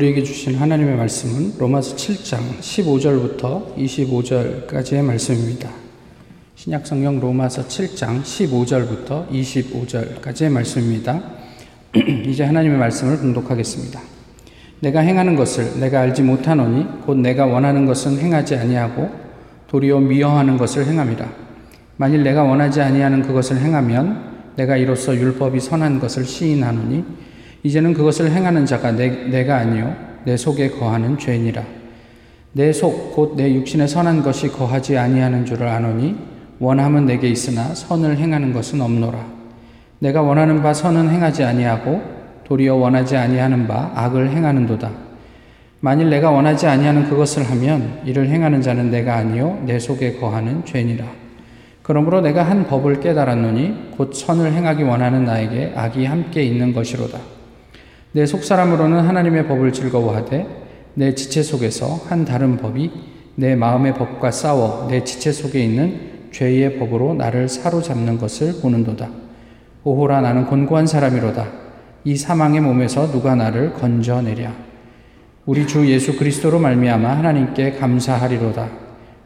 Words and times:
우리에게 0.00 0.22
주신 0.22 0.54
하나님의 0.54 0.96
말씀은 0.96 1.58
로마서 1.58 1.94
7장 1.94 2.38
15절부터 2.60 3.76
25절까지의 3.76 5.02
말씀입니다. 5.02 5.68
신약성경 6.54 7.20
로마서 7.20 7.66
7장 7.66 8.22
15절부터 8.22 9.28
25절까지의 9.28 10.48
말씀입니다. 10.48 11.20
이제 12.24 12.44
하나님의 12.44 12.78
말씀을 12.78 13.18
공독하겠습니다. 13.18 14.00
내가 14.80 15.00
행하는 15.00 15.36
것을 15.36 15.78
내가 15.78 16.00
알지 16.00 16.22
못하노니 16.22 17.02
곧 17.04 17.18
내가 17.18 17.44
원하는 17.44 17.84
것은 17.84 18.18
행하지 18.18 18.56
아니하고 18.56 19.10
도리어 19.66 20.00
미워하는 20.00 20.56
것을 20.56 20.86
행함이라. 20.86 21.30
만일 21.98 22.22
내가 22.22 22.42
원하지 22.44 22.80
아니하는 22.80 23.20
그것을 23.20 23.58
행하면 23.58 24.54
내가 24.56 24.78
이로써 24.78 25.14
율법이 25.14 25.60
선한 25.60 26.00
것을 26.00 26.24
시인하노니 26.24 27.04
이제는 27.62 27.92
그것을 27.92 28.30
행하는 28.30 28.64
자가 28.66 28.92
내, 28.92 29.08
내가 29.28 29.56
아니요 29.56 29.94
내 30.24 30.36
속에 30.36 30.70
거하는 30.70 31.18
죄니라. 31.18 31.62
내 32.52 32.72
속 32.72 33.14
곧 33.14 33.36
내 33.36 33.54
육신에 33.54 33.86
선한 33.86 34.22
것이 34.22 34.48
거하지 34.48 34.98
아니하는 34.98 35.44
줄을 35.44 35.68
아노니 35.68 36.16
원함은 36.58 37.06
내게 37.06 37.28
있으나 37.28 37.74
선을 37.74 38.16
행하는 38.18 38.52
것은 38.52 38.80
없노라. 38.80 39.24
내가 40.00 40.22
원하는 40.22 40.62
바 40.62 40.74
선은 40.74 41.10
행하지 41.10 41.44
아니하고 41.44 42.02
도리어 42.44 42.74
원하지 42.74 43.16
아니하는 43.16 43.68
바 43.68 43.92
악을 43.94 44.30
행하는도다. 44.30 44.90
만일 45.80 46.10
내가 46.10 46.30
원하지 46.30 46.66
아니하는 46.66 47.08
그것을 47.08 47.48
하면 47.50 48.00
이를 48.04 48.28
행하는 48.28 48.60
자는 48.60 48.90
내가 48.90 49.16
아니요 49.16 49.62
내 49.64 49.78
속에 49.78 50.14
거하는 50.14 50.64
죄니라. 50.64 51.04
그러므로 51.82 52.20
내가 52.20 52.42
한 52.42 52.66
법을 52.66 53.00
깨달았노니 53.00 53.92
곧 53.96 54.12
선을 54.14 54.52
행하기 54.52 54.82
원하는 54.82 55.24
나에게 55.24 55.72
악이 55.76 56.04
함께 56.04 56.42
있는 56.42 56.72
것이로다. 56.72 57.18
내 58.12 58.26
속사람으로는 58.26 59.00
하나님의 59.00 59.46
법을 59.46 59.72
즐거워하되 59.72 60.46
내 60.94 61.14
지체 61.14 61.42
속에서 61.42 62.00
한 62.08 62.24
다른 62.24 62.56
법이 62.56 62.90
내 63.36 63.54
마음의 63.54 63.94
법과 63.94 64.32
싸워 64.32 64.88
내 64.90 65.04
지체 65.04 65.30
속에 65.30 65.62
있는 65.62 66.10
죄의 66.32 66.78
법으로 66.78 67.14
나를 67.14 67.48
사로잡는 67.48 68.18
것을 68.18 68.60
보는도다. 68.60 69.08
오호라 69.84 70.20
나는 70.20 70.46
곤고한 70.46 70.86
사람이로다. 70.86 71.46
이 72.04 72.16
사망의 72.16 72.60
몸에서 72.60 73.10
누가 73.10 73.34
나를 73.34 73.74
건져내랴. 73.74 74.52
우리 75.46 75.66
주 75.66 75.88
예수 75.90 76.16
그리스도로 76.16 76.58
말미암아 76.58 77.16
하나님께 77.16 77.72
감사하리로다. 77.72 78.68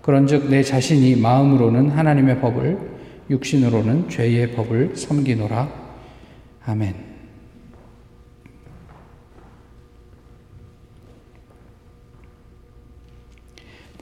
그런즉 0.03 0.51
내 0.51 0.63
자신이 0.63 1.17
마음으로는 1.17 1.91
하나님의 1.91 2.41
법을 2.41 2.79
육신으로는 3.31 4.11
죄의 4.11 4.53
법을 4.53 4.97
섬기노라. 4.97 5.69
아멘. 6.67 7.14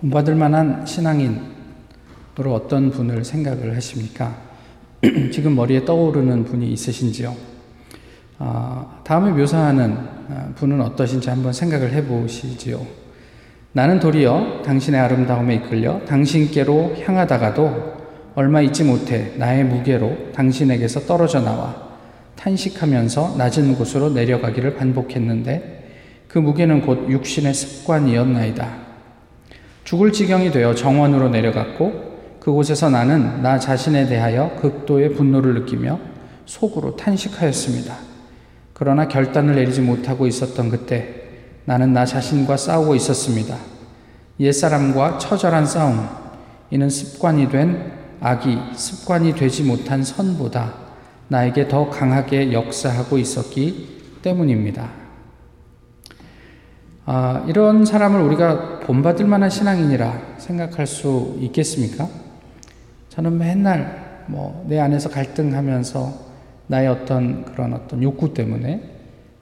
본받을 0.02 0.34
만한 0.34 0.84
신앙인으로 0.84 2.52
어떤 2.52 2.90
분을 2.90 3.24
생각을 3.24 3.76
하십니까? 3.76 4.36
지금 5.32 5.54
머리에 5.54 5.84
떠오르는 5.84 6.44
분이 6.44 6.72
있으신지요? 6.72 7.34
어, 8.40 9.00
다음에 9.04 9.30
묘사하는 9.30 9.96
아, 10.28 10.48
분은 10.56 10.80
어떠신지 10.80 11.30
한번 11.30 11.52
생각을 11.52 11.92
해보시지요. 11.92 12.84
나는 13.72 14.00
도리어 14.00 14.62
당신의 14.64 15.00
아름다움에 15.00 15.54
이끌려 15.54 16.00
당신께로 16.04 16.96
향하다가도 17.04 18.02
얼마 18.34 18.60
있지 18.60 18.82
못해 18.82 19.32
나의 19.36 19.64
무게로 19.64 20.32
당신에게서 20.32 21.00
떨어져 21.00 21.40
나와 21.40 21.90
탄식하면서 22.34 23.36
낮은 23.38 23.76
곳으로 23.76 24.10
내려가기를 24.10 24.74
반복했는데 24.74 26.24
그 26.26 26.38
무게는 26.38 26.82
곧 26.82 27.08
육신의 27.08 27.54
습관이었나이다. 27.54 28.91
죽을 29.84 30.12
지경이 30.12 30.50
되어 30.50 30.74
정원으로 30.74 31.28
내려갔고 31.28 32.12
그곳에서 32.40 32.90
나는 32.90 33.42
나 33.42 33.58
자신에 33.58 34.06
대하여 34.06 34.56
극도의 34.60 35.14
분노를 35.14 35.54
느끼며 35.54 35.98
속으로 36.46 36.96
탄식하였습니다. 36.96 37.94
그러나 38.72 39.06
결단을 39.06 39.54
내리지 39.54 39.80
못하고 39.80 40.26
있었던 40.26 40.70
그때 40.70 41.22
나는 41.64 41.92
나 41.92 42.04
자신과 42.04 42.56
싸우고 42.56 42.94
있었습니다. 42.96 43.56
옛사람과 44.40 45.18
처절한 45.18 45.66
싸움, 45.66 46.08
이는 46.70 46.88
습관이 46.88 47.48
된 47.50 47.92
악이 48.20 48.58
습관이 48.74 49.34
되지 49.34 49.62
못한 49.62 50.02
선보다 50.02 50.74
나에게 51.28 51.68
더 51.68 51.90
강하게 51.90 52.52
역사하고 52.52 53.18
있었기 53.18 54.18
때문입니다. 54.22 55.01
아, 57.04 57.44
이런 57.48 57.84
사람을 57.84 58.20
우리가 58.20 58.80
본받을 58.80 59.26
만한 59.26 59.50
신앙인이라 59.50 60.36
생각할 60.38 60.86
수 60.86 61.36
있겠습니까? 61.40 62.08
저는 63.08 63.38
맨날 63.38 64.24
뭐 64.28 64.64
내 64.68 64.78
안에서 64.78 65.08
갈등하면서 65.08 66.32
나의 66.68 66.88
어떤 66.88 67.44
그런 67.44 67.74
어떤 67.74 68.02
욕구 68.02 68.32
때문에 68.32 68.80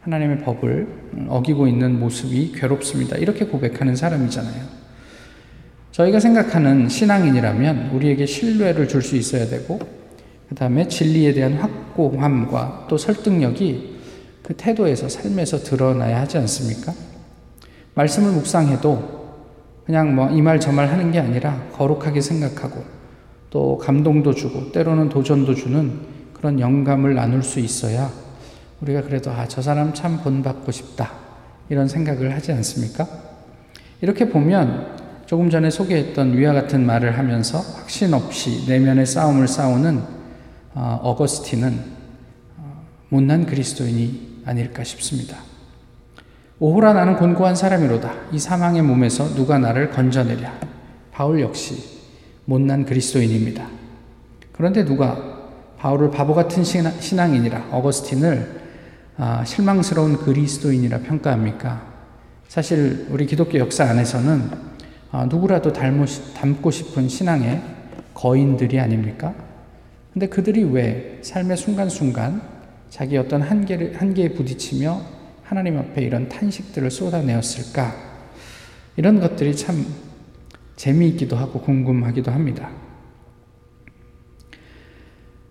하나님의 0.01 0.39
법을 0.39 0.89
어기고 1.29 1.67
있는 1.69 2.01
모습이 2.01 2.53
괴롭습니다. 2.53 3.17
이렇게 3.17 3.45
고백하는 3.45 3.95
사람이잖아요. 3.95 4.81
저희가 5.93 6.19
생각하는 6.19 6.89
신앙인이라면 6.89 7.91
우리에게 7.91 8.25
신뢰를 8.25 8.89
줄 8.89 9.03
수 9.03 9.17
있어야 9.17 9.47
되고, 9.47 9.79
그 10.49 10.55
다음에 10.55 10.89
진리에 10.89 11.35
대한 11.35 11.55
확고함과 11.55 12.87
또 12.89 12.97
설득력이 12.97 13.99
그 14.43 14.55
태도에서, 14.57 15.09
삶에서 15.11 15.59
드러나야 15.59 16.23
하지 16.23 16.39
않습니까? 16.39 16.93
말씀을 18.01 18.33
묵상해도 18.33 19.21
그냥 19.85 20.15
뭐 20.15 20.31
이 20.31 20.41
말 20.41 20.59
저 20.61 20.73
말 20.73 20.89
하는 20.89 21.11
게 21.13 21.19
아니라 21.21 21.61
거룩하게 21.73 22.21
생각하고 22.21 22.83
또 23.51 23.77
감동도 23.79 24.33
주고 24.35 24.73
때로는 24.73 25.09
도전도 25.09 25.55
주는 25.55 25.93
그런 26.33 26.59
영감을 26.61 27.15
나눌 27.15 27.43
수 27.43 27.61
있어야 27.61 28.11
우리가 28.81 29.03
그래도 29.03 29.31
아, 29.31 29.47
저 29.47 29.61
사람 29.61 29.93
참 29.93 30.23
본받고 30.23 30.73
싶다. 30.73 31.11
이런 31.69 31.87
생각을 31.87 32.35
하지 32.35 32.53
않습니까? 32.53 33.07
이렇게 34.01 34.29
보면 34.31 34.97
조금 35.27 35.51
전에 35.51 35.69
소개했던 35.69 36.37
위와 36.37 36.55
같은 36.55 36.87
말을 36.87 37.19
하면서 37.19 37.59
확신 37.59 38.15
없이 38.15 38.65
내면의 38.67 39.05
싸움을 39.05 39.47
싸우는 39.47 40.03
어, 40.75 41.01
어거스틴은 41.03 41.79
어, 42.57 42.83
못난 43.11 43.45
그리스도인이 43.45 44.43
아닐까 44.47 44.83
싶습니다. 44.85 45.37
오호라 46.63 46.93
나는 46.93 47.17
곤고한 47.17 47.57
사람이로다. 47.57 48.13
이 48.33 48.39
사망의 48.39 48.83
몸에서 48.83 49.35
누가 49.35 49.59
나를 49.59 49.91
건져내랴. 49.91 50.53
바울 51.11 51.41
역시 51.41 52.01
못난 52.45 52.85
그리스도인입니다. 52.85 53.67
그런데 54.53 54.85
누가 54.85 55.39
바울을 55.79 56.11
바보 56.11 56.35
같은 56.35 56.63
신앙인이라 56.63 57.69
어거스틴을 57.71 58.61
아, 59.17 59.43
실망스러운 59.43 60.19
그리스도인이라 60.19 60.99
평가합니까? 60.99 61.81
사실 62.49 63.07
우리 63.09 63.25
기독교 63.25 63.59
역사 63.59 63.85
안에서는 63.85 64.51
아, 65.13 65.25
누구라도 65.25 65.73
닮고 65.73 66.71
싶은 66.71 67.09
신앙의 67.09 67.63
거인들이 68.13 68.79
아닙니까? 68.79 69.35
근데 70.13 70.29
그들이 70.29 70.65
왜 70.65 71.21
삶의 71.23 71.57
순간순간 71.57 72.43
자기 72.91 73.17
어떤 73.17 73.41
한계를, 73.41 73.99
한계에 73.99 74.35
부딪히며 74.35 75.20
하나님 75.51 75.79
앞에 75.79 76.03
이런 76.03 76.29
탄식들을 76.29 76.93
쏟아내었을까? 76.93 77.93
이런 78.97 79.19
것들이 79.19 79.57
참 79.57 79.85
재미있기도 80.77 81.35
하고 81.35 81.61
궁금하기도 81.61 82.31
합니다. 82.31 82.71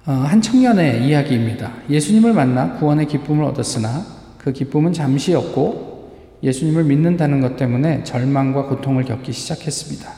어, 0.05 0.13
한 0.13 0.41
청년의 0.41 1.05
이야기입니다. 1.05 1.73
예수님을 1.89 2.31
만나 2.31 2.75
구원의 2.77 3.07
기쁨을 3.07 3.43
얻었으나 3.43 4.05
그 4.37 4.53
기쁨은 4.53 4.93
잠시였고 4.93 6.37
예수님을 6.43 6.85
믿는다는 6.85 7.41
것 7.41 7.57
때문에 7.57 8.05
절망과 8.05 8.67
고통을 8.67 9.03
겪기 9.03 9.33
시작했습니다. 9.33 10.09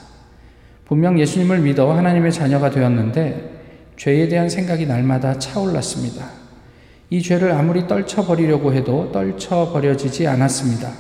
분명 0.85 1.19
예수님을 1.19 1.59
믿어 1.59 1.91
하나님의 1.91 2.31
자녀가 2.31 2.69
되었는데 2.69 3.95
죄에 3.97 4.27
대한 4.27 4.47
생각이 4.47 4.85
날마다 4.85 5.39
차올랐습니다. 5.39 6.40
이 7.13 7.21
죄를 7.21 7.51
아무리 7.51 7.87
떨쳐버리려고 7.87 8.73
해도 8.73 9.11
떨쳐버려지지 9.11 10.27
않았습니다. 10.27 10.93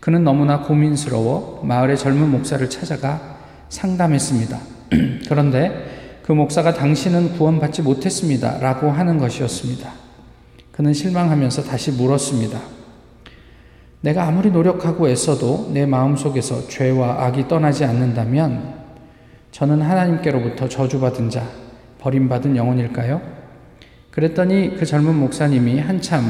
그는 0.00 0.24
너무나 0.24 0.62
고민스러워 0.62 1.60
마을의 1.62 1.96
젊은 1.96 2.32
목사를 2.32 2.68
찾아가 2.68 3.38
상담했습니다. 3.68 4.58
그런데 5.28 6.18
그 6.24 6.32
목사가 6.32 6.74
당신은 6.74 7.34
구원받지 7.34 7.82
못했습니다. 7.82 8.58
라고 8.58 8.90
하는 8.90 9.18
것이었습니다. 9.18 9.92
그는 10.72 10.92
실망하면서 10.92 11.62
다시 11.62 11.92
물었습니다. 11.92 12.58
내가 14.00 14.26
아무리 14.26 14.50
노력하고 14.50 15.08
애써도 15.08 15.70
내 15.72 15.86
마음 15.86 16.16
속에서 16.16 16.66
죄와 16.66 17.26
악이 17.26 17.46
떠나지 17.46 17.84
않는다면 17.84 18.80
저는 19.52 19.80
하나님께로부터 19.80 20.68
저주받은 20.68 21.30
자, 21.30 21.46
버림받은 22.00 22.56
영혼일까요? 22.56 23.39
그랬더니 24.10 24.76
그 24.76 24.84
젊은 24.84 25.14
목사님이 25.14 25.78
한참 25.78 26.24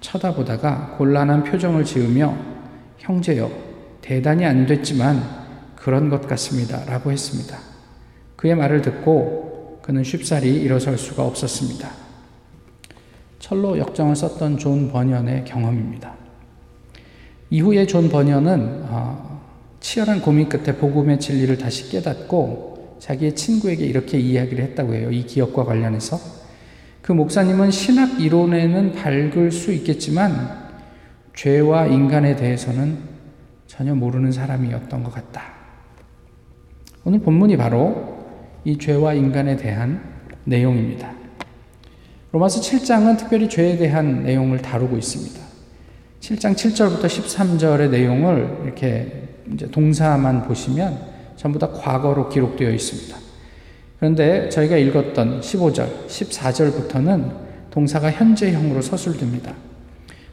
쳐다보다가 0.00 0.96
곤란한 0.98 1.44
표정을 1.44 1.84
지으며 1.84 2.36
형제여, 2.98 3.50
대단히 4.00 4.44
안 4.44 4.66
됐지만 4.66 5.22
그런 5.76 6.08
것 6.08 6.26
같습니다. 6.26 6.84
라고 6.84 7.12
했습니다. 7.12 7.58
그의 8.34 8.54
말을 8.54 8.82
듣고 8.82 9.78
그는 9.82 10.02
쉽사리 10.02 10.54
일어설 10.56 10.98
수가 10.98 11.24
없었습니다. 11.24 11.88
천로 13.38 13.78
역정을 13.78 14.16
썼던 14.16 14.58
존 14.58 14.90
번연의 14.90 15.44
경험입니다. 15.44 16.14
이후에 17.50 17.86
존 17.86 18.08
번연은 18.08 18.82
어, 18.88 19.40
치열한 19.78 20.20
고민 20.22 20.48
끝에 20.48 20.76
복음의 20.76 21.20
진리를 21.20 21.56
다시 21.58 21.88
깨닫고 21.88 22.96
자기의 22.98 23.36
친구에게 23.36 23.84
이렇게 23.84 24.18
이야기를 24.18 24.64
했다고 24.64 24.94
해요. 24.94 25.10
이 25.12 25.24
기억과 25.24 25.64
관련해서. 25.64 26.35
그 27.06 27.12
목사님은 27.12 27.70
신학 27.70 28.20
이론에는 28.20 28.92
밝을 28.94 29.52
수 29.52 29.72
있겠지만 29.72 30.72
죄와 31.36 31.86
인간에 31.86 32.34
대해서는 32.34 32.98
전혀 33.68 33.94
모르는 33.94 34.32
사람이었던 34.32 35.04
것 35.04 35.14
같다. 35.14 35.44
오늘 37.04 37.20
본문이 37.20 37.56
바로 37.56 38.26
이 38.64 38.76
죄와 38.76 39.14
인간에 39.14 39.54
대한 39.54 40.02
내용입니다. 40.42 41.12
로마서 42.32 42.60
7장은 42.60 43.16
특별히 43.18 43.48
죄에 43.48 43.76
대한 43.76 44.24
내용을 44.24 44.60
다루고 44.60 44.96
있습니다. 44.96 45.40
7장 46.18 46.56
7절부터 46.56 47.04
13절의 47.04 47.90
내용을 47.90 48.62
이렇게 48.64 49.28
동사만 49.70 50.42
보시면 50.42 50.98
전부 51.36 51.60
다 51.60 51.68
과거로 51.70 52.28
기록되어 52.30 52.72
있습니다. 52.72 53.25
그런데 53.98 54.48
저희가 54.48 54.76
읽었던 54.76 55.40
15절, 55.40 56.06
14절부터는 56.06 57.46
동사가 57.70 58.10
현재형으로 58.10 58.82
서술됩니다. 58.82 59.54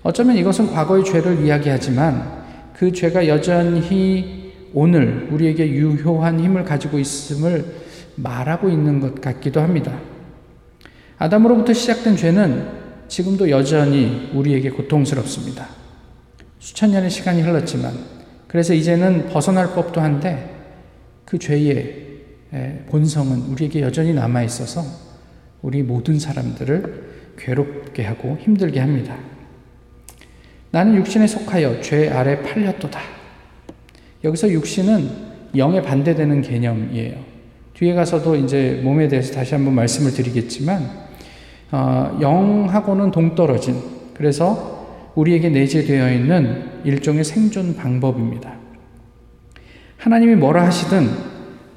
어쩌면 0.01 0.35
이것은 0.37 0.67
과거의 0.71 1.05
죄를 1.05 1.45
이야기하지만 1.45 2.43
그 2.73 2.91
죄가 2.91 3.27
여전히 3.27 4.53
오늘 4.73 5.29
우리에게 5.31 5.69
유효한 5.69 6.39
힘을 6.39 6.65
가지고 6.65 6.99
있음을 6.99 7.65
말하고 8.15 8.69
있는 8.69 8.99
것 8.99 9.21
같기도 9.21 9.61
합니다. 9.61 9.97
아담으로부터 11.17 11.73
시작된 11.73 12.17
죄는 12.17 12.67
지금도 13.07 13.49
여전히 13.49 14.31
우리에게 14.33 14.71
고통스럽습니다. 14.71 15.67
수천 16.59 16.91
년의 16.91 17.09
시간이 17.09 17.41
흘렀지만, 17.41 17.93
그래서 18.47 18.73
이제는 18.73 19.27
벗어날 19.27 19.73
법도 19.73 20.01
한데, 20.01 20.49
그 21.25 21.37
죄의 21.37 22.12
본성은 22.89 23.51
우리에게 23.51 23.81
여전히 23.81 24.13
남아 24.13 24.43
있어서 24.43 24.83
우리 25.61 25.81
모든 25.81 26.19
사람들을 26.19 27.33
괴롭게 27.37 28.03
하고 28.03 28.37
힘들게 28.39 28.79
합니다. 28.79 29.17
나는 30.71 30.95
육신에 30.95 31.27
속하여 31.27 31.81
죄 31.81 32.09
아래 32.09 32.41
팔렸도다. 32.41 32.99
여기서 34.23 34.51
육신은 34.51 35.09
영에 35.55 35.81
반대되는 35.81 36.41
개념이에요. 36.41 37.15
뒤에 37.73 37.93
가서도 37.93 38.35
이제 38.35 38.81
몸에 38.83 39.07
대해서 39.07 39.33
다시 39.33 39.53
한번 39.53 39.73
말씀을 39.75 40.11
드리겠지만, 40.11 40.89
어, 41.71 42.17
영하고는 42.21 43.11
동떨어진, 43.11 43.75
그래서 44.13 45.11
우리에게 45.15 45.49
내재되어 45.49 46.11
있는 46.13 46.69
일종의 46.83 47.23
생존 47.23 47.75
방법입니다. 47.75 48.53
하나님이 49.97 50.35
뭐라 50.35 50.65
하시든 50.65 51.32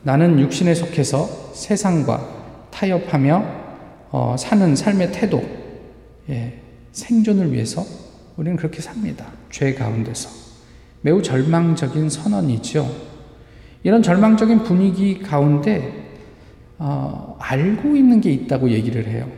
나는 0.06 0.38
육신에 0.38 0.73
속해서 0.73 1.26
세상과 1.53 2.69
타협하며 2.70 3.44
어, 4.12 4.37
사는 4.38 4.76
삶의 4.76 5.11
태도, 5.11 5.43
예, 6.31 6.61
생존을 6.93 7.53
위해서 7.53 7.85
우리는 8.37 8.56
그렇게 8.56 8.81
삽니다. 8.81 9.26
죄 9.50 9.75
가운데서. 9.75 10.29
매우 11.00 11.20
절망적인 11.23 12.08
선언이죠. 12.08 12.88
이런 13.82 14.00
절망적인 14.00 14.62
분위기 14.62 15.19
가운데 15.19 15.93
어, 16.79 17.37
알고 17.41 17.97
있는 17.97 18.20
게 18.20 18.31
있다고 18.31 18.70
얘기를 18.70 19.09
해요. 19.09 19.29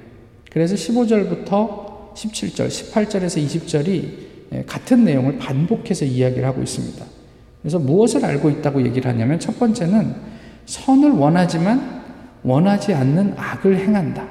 그래서 0.50 0.74
15절부터 0.74 2.12
17절, 2.12 2.68
18절에서 2.68 3.42
20절이 3.42 4.66
같은 4.66 5.04
내용을 5.04 5.38
반복해서 5.38 6.04
이야기를 6.04 6.44
하고 6.44 6.60
있습니다. 6.60 7.02
그래서 7.62 7.78
무엇을 7.78 8.22
알고 8.22 8.50
있다고 8.50 8.84
얘기를 8.84 9.10
하냐면 9.10 9.40
첫 9.40 9.58
번째는 9.58 10.37
선을 10.68 11.12
원하지만 11.12 12.02
원하지 12.42 12.92
않는 12.92 13.34
악을 13.36 13.78
행한다. 13.78 14.28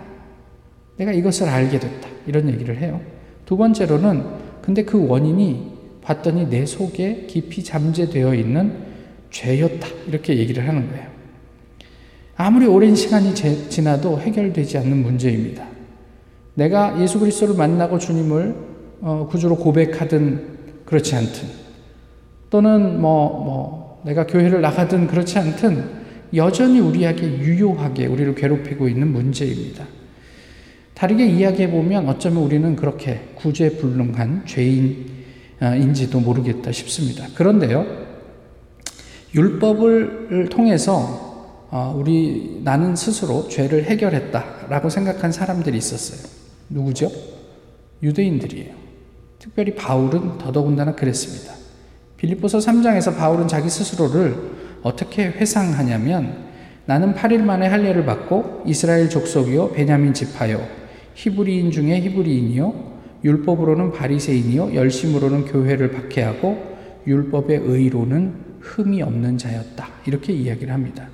내가 0.98 1.12
이것을 1.12 1.50
알게 1.50 1.80
됐다. 1.80 2.08
이런 2.28 2.48
얘기를 2.48 2.78
해요. 2.78 3.02
두 3.46 3.58
번째로는 3.58 4.24
근데 4.62 4.84
그 4.84 5.08
원인이 5.08 5.78
봤더니 6.04 6.48
내 6.50 6.66
속에 6.66 7.26
깊이 7.28 7.64
잠재되어 7.64 8.36
있는 8.36 8.72
죄였다. 9.32 9.88
이렇게 10.08 10.38
얘기를 10.38 10.68
하는 10.68 10.90
거예요. 10.90 11.08
아무리 12.36 12.68
오랜 12.68 12.96
시간이 12.96 13.34
지나도 13.34 14.20
해결되지 14.20 14.78
않는 14.78 15.02
문제입니다. 15.02 15.66
내가 16.54 17.02
예수 17.02 17.20
그리스도를 17.20 17.56
만나고 17.56 17.98
주님을 17.98 18.56
어, 19.02 19.28
구주로 19.30 19.56
고백하든 19.56 20.58
그렇지 20.86 21.16
않든 21.16 21.48
또는 22.52 23.02
뭐, 23.02 23.44
뭐 23.44 24.02
내가 24.06 24.28
교회를 24.28 24.62
나가든 24.62 25.08
그렇지 25.08 25.40
않든 25.40 25.97
여전히 26.34 26.80
우리에게 26.80 27.26
유효하게 27.40 28.08
우리를 28.08 28.36
괴롭히고 28.36 28.88
있는 28.88 29.12
문제입니다. 29.12 29.86
다르게 30.94 31.28
이야기해 31.28 31.70
보면 31.70 32.10
어쩌면 32.10 32.44
우리는 32.44 32.76
그렇게 32.76 33.30
구제불능한 33.36 34.46
죄인인지도 34.46 36.20
모르겠다 36.20 36.72
싶습니다. 36.72 37.28
그런데요, 37.36 37.86
율법을 39.36 40.50
통해서 40.50 41.28
어, 41.70 41.94
우리 41.98 42.62
나는 42.64 42.96
스스로 42.96 43.48
죄를 43.50 43.84
해결했다라고 43.84 44.90
생각한 44.90 45.32
사람들이 45.32 45.78
있었어요. 45.78 46.28
누구죠? 46.70 47.12
유대인들이에요. 48.02 48.74
특별히 49.38 49.76
바울은 49.76 50.38
더더군다나 50.38 50.96
그랬습니다. 50.96 51.54
빌립보서 52.18 52.58
3장에서 52.60 53.16
바울은 53.18 53.48
자기 53.48 53.70
스스로를 53.70 54.57
어떻게 54.84 55.26
회상하냐면 55.26 56.48
나는 56.86 57.14
8일 57.14 57.42
만에 57.42 57.68
할례를 57.68 58.06
받고 58.06 58.64
이스라엘 58.66 59.10
족속이요 59.10 59.72
베냐민 59.72 60.14
지파요 60.14 60.66
히브리인 61.16 61.72
중에 61.72 62.00
히브리인이요 62.02 62.98
율법으로는 63.24 63.92
바리새인이요 63.92 64.76
열심으로는 64.76 65.46
교회를 65.46 65.92
박해하고 65.92 66.78
율법의 67.08 67.62
의로는 67.64 68.48
흠이 68.60 69.02
없는 69.02 69.38
자였다. 69.38 69.88
이렇게 70.06 70.34
이야기를 70.34 70.74
합니다. 70.74 71.08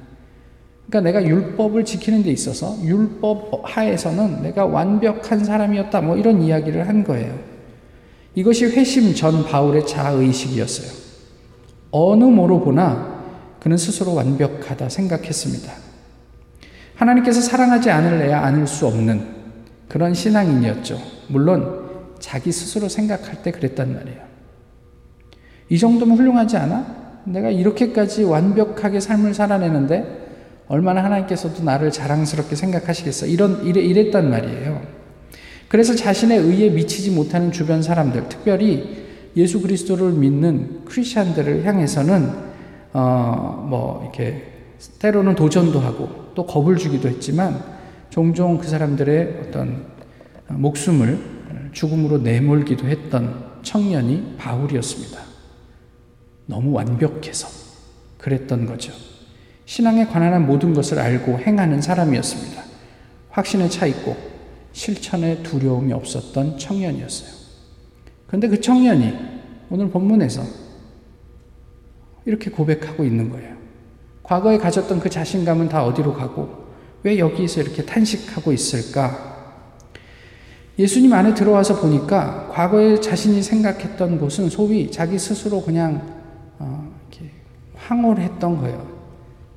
그러니까 0.88 1.12
내가 1.12 1.28
율법을 1.28 1.86
지키는 1.86 2.24
데 2.24 2.32
있어서 2.32 2.78
율법 2.84 3.62
하에서는 3.64 4.42
내가 4.42 4.66
완벽한 4.66 5.44
사람이었다. 5.44 6.02
뭐 6.02 6.18
이런 6.18 6.42
이야기를 6.42 6.88
한 6.88 7.04
거예요. 7.04 7.38
이것이 8.36 8.66
회심 8.66 9.14
전 9.14 9.46
바울의 9.46 9.86
자의식이었어요. 9.86 11.04
어느 11.92 12.24
모로 12.24 12.60
보나 12.60 13.13
그는 13.64 13.78
스스로 13.78 14.14
완벽하다 14.14 14.90
생각했습니다. 14.90 15.72
하나님께서 16.96 17.40
사랑하지 17.40 17.90
않을래야 17.90 18.42
않을 18.42 18.68
수 18.68 18.86
없는 18.86 19.26
그런 19.88 20.14
신앙인이었죠. 20.14 21.00
물론 21.30 21.82
자기 22.20 22.52
스스로 22.52 22.90
생각할 22.90 23.42
때 23.42 23.52
그랬단 23.52 23.94
말이에요. 23.94 24.22
이 25.70 25.80
정도면 25.80 26.18
훌륭하지 26.18 26.58
않아? 26.58 27.22
내가 27.24 27.50
이렇게까지 27.50 28.26
완벽하게 28.26 29.00
삶을 29.00 29.34
살아내는데 29.34 30.24
얼마나 30.68 31.04
하나님께서도 31.04 31.64
나를 31.64 31.90
자랑스럽게 31.92 32.56
생각하시겠어? 32.56 33.28
이런 33.28 33.66
이래, 33.66 33.82
이랬단 33.82 34.30
말이에요. 34.30 34.82
그래서 35.70 35.96
자신의 35.96 36.38
의에 36.38 36.70
미치지 36.70 37.12
못하는 37.12 37.52
주변 37.52 37.82
사람들, 37.82 38.28
특별히 38.28 39.06
예수 39.38 39.62
그리스도를 39.62 40.12
믿는 40.12 40.82
크리스천들을 40.86 41.66
향해서는 41.66 42.53
어 42.94 43.66
뭐 43.70 44.02
이렇게 44.04 44.52
때로는 45.00 45.36
도전도 45.36 45.80
하고 45.80 46.10
또 46.36 46.46
겁을 46.46 46.78
주기도 46.78 47.08
했지만 47.08 47.64
종종 48.10 48.58
그 48.58 48.68
사람들의 48.68 49.42
어떤 49.48 49.86
목숨을 50.50 51.20
죽음으로 51.72 52.20
내몰기도 52.20 52.88
했던 52.88 53.54
청년이 53.64 54.36
바울이었습니다. 54.38 55.20
너무 56.46 56.72
완벽해서 56.74 57.48
그랬던 58.18 58.66
거죠. 58.66 58.92
신앙에 59.66 60.06
관한 60.06 60.46
모든 60.46 60.74
것을 60.74 61.00
알고 61.00 61.40
행하는 61.40 61.82
사람이었습니다. 61.82 62.62
확신에 63.30 63.70
차 63.70 63.86
있고 63.88 64.16
실천에 64.74 65.42
두려움이 65.42 65.94
없었던 65.94 66.58
청년이었어요. 66.60 67.30
그런데 68.28 68.50
그 68.50 68.60
청년이 68.60 69.14
오늘 69.70 69.90
본문에서 69.90 70.44
이렇게 72.26 72.50
고백하고 72.50 73.04
있는 73.04 73.30
거예요. 73.30 73.56
과거에 74.24 74.58
가졌던 74.58 75.00
그 75.00 75.10
자신감은 75.10 75.70
다 75.70 75.86
어디로 75.86 76.14
가고 76.14 76.64
왜 77.04 77.20
여기서 77.20 77.62
이렇게 77.62 77.86
탄식하고 77.86 78.54
있을까? 78.54 79.34
예수님 80.80 81.14
안에 81.14 81.34
들어와서 81.34 81.80
보니까 81.80 82.48
과거에 82.52 83.00
자신이 83.00 83.44
생각했던 83.44 84.20
곳은 84.20 84.50
소위 84.50 84.90
자기 84.90 85.20
스스로 85.20 85.62
그냥 85.62 86.02
어, 86.58 86.92
이렇게 87.12 87.32
황홀했던 87.76 88.58
거예요. 88.58 88.94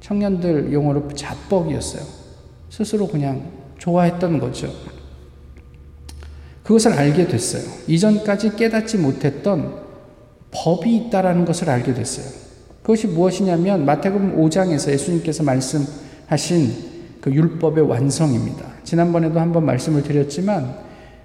청년들 0.00 0.73
용어로 0.73 1.08
자뻑이었어요. 1.14 2.02
스스로 2.68 3.06
그냥 3.06 3.50
좋아했던 3.78 4.40
거죠. 4.40 4.70
그것을 6.64 6.92
알게 6.92 7.28
됐어요. 7.28 7.62
이전까지 7.87 8.56
깨닫지 8.56 8.99
못했던 8.99 9.80
법이 10.50 10.96
있다라는 10.96 11.44
것을 11.44 11.70
알게 11.70 11.94
됐어요. 11.94 12.46
그것이 12.87 13.09
무엇이냐면 13.09 13.85
마태복음 13.85 14.37
5장에서 14.37 14.93
예수님께서 14.93 15.43
말씀하신 15.43 16.71
그 17.21 17.33
율법의 17.33 17.83
완성입니다. 17.83 18.64
지난번에도 18.85 19.40
한번 19.40 19.66
말씀을 19.66 20.05
드렸지만 20.05 20.73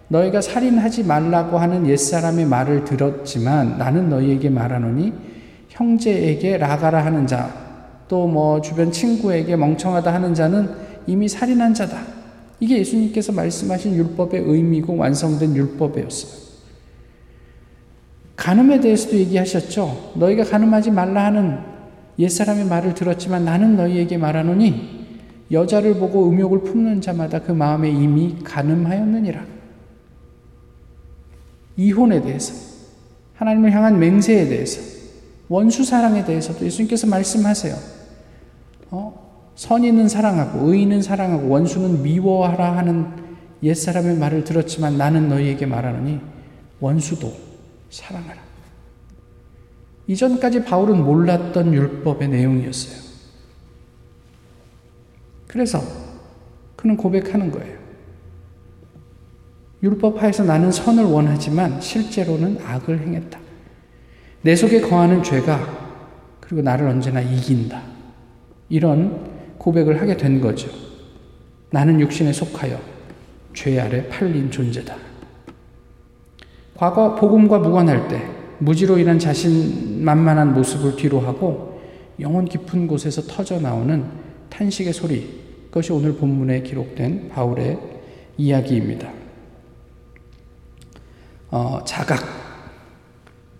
너희가 0.07 0.41
살인하지 0.41 1.03
말라고 1.03 1.59
하는 1.59 1.85
옛사람의 1.85 2.47
말을 2.47 2.83
들었지만 2.83 3.77
나는 3.77 4.09
너희에게 4.09 4.49
말하노니 4.49 5.13
형제에게 5.69 6.57
라가라 6.57 7.05
하는 7.05 7.27
자, 7.27 7.53
또 8.07 8.25
뭐 8.25 8.59
주변 8.61 8.91
친구에게 8.91 9.55
멍청하다 9.55 10.11
하는 10.11 10.33
자는 10.33 10.67
이미 11.05 11.29
살인한 11.29 11.75
자다. 11.75 12.01
이게 12.59 12.79
예수님께서 12.79 13.33
말씀하신 13.33 13.93
율법의 13.93 14.41
의미고 14.47 14.97
완성된 14.97 15.55
율법이었어요. 15.55 16.40
간음에 18.41 18.79
대해서도 18.79 19.17
얘기하셨죠. 19.17 20.13
너희가 20.15 20.43
간음하지 20.45 20.89
말라 20.89 21.25
하는 21.25 21.59
옛사람의 22.17 22.65
말을 22.65 22.95
들었지만 22.95 23.45
나는 23.45 23.77
너희에게 23.77 24.17
말하노니 24.17 25.01
여자를 25.51 25.99
보고 25.99 26.27
음욕을 26.27 26.63
품는 26.63 27.01
자마다 27.01 27.39
그 27.39 27.51
마음에 27.51 27.91
이미 27.91 28.37
간음하였느니라. 28.43 29.45
이혼에 31.77 32.19
대해서, 32.23 32.53
하나님을 33.35 33.71
향한 33.73 33.99
맹세에 33.99 34.47
대해서, 34.47 34.81
원수 35.47 35.83
사랑에 35.83 36.25
대해서도 36.25 36.65
예수님께서 36.65 37.05
말씀하세요. 37.05 37.75
어? 38.89 39.51
선인은 39.55 40.09
사랑하고 40.09 40.67
의인은 40.67 41.03
사랑하고 41.03 41.47
원수는 41.47 42.01
미워하라 42.01 42.75
하는 42.75 43.05
옛사람의 43.61 44.17
말을 44.17 44.45
들었지만 44.45 44.97
나는 44.97 45.29
너희에게 45.29 45.67
말하노니 45.67 46.19
원수도 46.79 47.50
사랑하라. 47.91 48.41
이전까지 50.07 50.63
바울은 50.63 51.03
몰랐던 51.03 51.73
율법의 51.73 52.29
내용이었어요. 52.29 53.11
그래서 55.47 55.79
그는 56.75 56.97
고백하는 56.97 57.51
거예요. 57.51 57.79
율법 59.83 60.21
하에서 60.21 60.43
나는 60.43 60.71
선을 60.71 61.03
원하지만 61.03 61.79
실제로는 61.81 62.59
악을 62.63 62.99
행했다. 62.99 63.39
내 64.41 64.55
속에 64.55 64.81
거하는 64.81 65.21
죄가 65.21 65.81
그리고 66.39 66.61
나를 66.61 66.87
언제나 66.87 67.21
이긴다. 67.21 67.81
이런 68.69 69.55
고백을 69.57 70.01
하게 70.01 70.17
된 70.17 70.39
거죠. 70.39 70.69
나는 71.69 71.99
육신에 71.99 72.33
속하여 72.33 72.79
죄 73.53 73.79
아래 73.79 74.07
팔린 74.07 74.49
존재다. 74.49 75.10
과거 76.81 77.13
복음과 77.13 77.59
무관할 77.59 78.07
때 78.07 78.27
무지로 78.57 78.97
인한 78.97 79.19
자신만만한 79.19 80.55
모습을 80.55 80.95
뒤로하고 80.95 81.79
영혼 82.19 82.45
깊은 82.45 82.87
곳에서 82.87 83.21
터져 83.21 83.59
나오는 83.59 84.03
탄식의 84.49 84.91
소리, 84.91 85.41
그것이 85.67 85.93
오늘 85.93 86.15
본문에 86.15 86.63
기록된 86.63 87.29
바울의 87.29 87.77
이야기입니다. 88.35 89.11
어, 91.51 91.81
자각, 91.85 92.19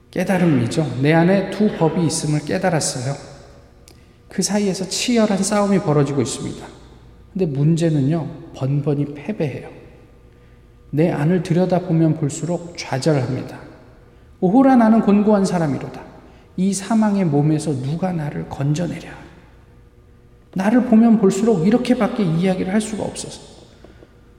깨달음이죠. 0.10 1.01
내 1.04 1.13
안에 1.13 1.51
두 1.51 1.78
법이 1.78 2.04
있음을 2.04 2.40
깨달았어요. 2.40 3.13
그 4.30 4.42
사이에서 4.42 4.90
치열한 4.90 5.44
싸움이 5.44 5.78
벌어지고 5.82 6.24
있습니다. 6.24 6.66
근데 7.34 7.46
문제는요, 7.46 8.28
번번이 8.56 9.13
패배해요. 9.13 9.80
내 10.91 11.10
안을 11.10 11.43
들여다보면 11.43 12.15
볼수록 12.15 12.77
좌절합니다. 12.77 13.57
오호라 14.41 14.75
나는 14.75 15.01
곤고한 15.01 15.45
사람이로다. 15.45 16.01
이 16.57 16.74
사망의 16.74 17.25
몸에서 17.25 17.71
누가 17.81 18.12
나를 18.12 18.48
건져내랴. 18.50 19.10
나를 20.53 20.83
보면 20.86 21.19
볼수록 21.19 21.65
이렇게밖에 21.65 22.24
이야기를 22.24 22.74
할 22.74 22.81
수가 22.81 23.03
없어서. 23.03 23.39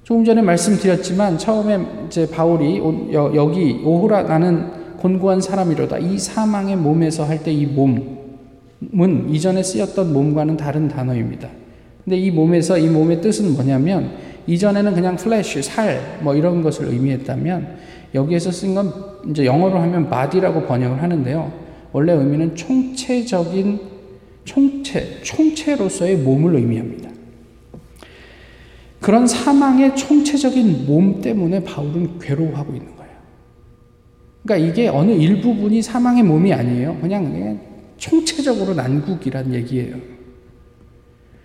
조금 0.05 0.25
전에 0.25 0.43
말씀드렸지만 0.43 1.39
처음에 1.39 2.07
이제 2.07 2.29
바울이 2.29 2.83
여기 3.13 3.81
오호라 3.85 4.25
나는 4.25 4.97
곤고한 4.99 5.41
사람이로다. 5.41 5.99
이 5.99 6.19
사망의 6.19 6.77
몸에서 6.77 7.25
할 7.25 7.43
때 7.43 7.53
이몸 7.53 8.21
문 8.79 9.31
이전에 9.31 9.63
쓰였던 9.63 10.13
몸과는 10.13 10.57
다른 10.57 10.89
단어입니다. 10.89 11.49
근데 12.05 12.17
이 12.17 12.31
몸에서 12.31 12.77
이 12.77 12.89
몸의 12.89 13.21
뜻은 13.21 13.55
뭐냐면 13.55 14.11
이전에는 14.47 14.95
그냥 14.95 15.17
flesh, 15.17 15.63
살, 15.63 16.19
뭐 16.23 16.35
이런 16.35 16.63
것을 16.63 16.89
의미했다면 16.89 17.77
여기에서 18.15 18.51
쓴 18.51 18.75
건 18.75 18.93
이제 19.31 19.45
영어로 19.45 19.79
하면 19.79 20.11
body라고 20.11 20.67
번역을 20.67 21.03
하는데요. 21.03 21.53
원래 21.93 22.13
의미는 22.13 22.57
총체적인 22.57 23.81
총체, 24.45 25.21
총체로서의 25.23 26.17
몸을 26.17 26.57
의미합니다. 26.57 27.11
그런 29.01 29.27
사망의 29.27 29.97
총체적인 29.97 30.87
몸 30.87 31.21
때문에 31.21 31.63
바울은 31.65 32.19
괴로워하고 32.19 32.73
있는 32.73 32.97
거예요. 32.97 33.13
그러니까 34.45 34.69
이게 34.69 34.89
어느 34.89 35.11
일부분이 35.13 35.83
사망의 35.83 36.23
몸이 36.23 36.53
아니에요. 36.53 36.99
그냥 37.01 37.61
총체적으로 37.97 38.75
난국이란 38.75 39.55
얘기예요. 39.55 40.12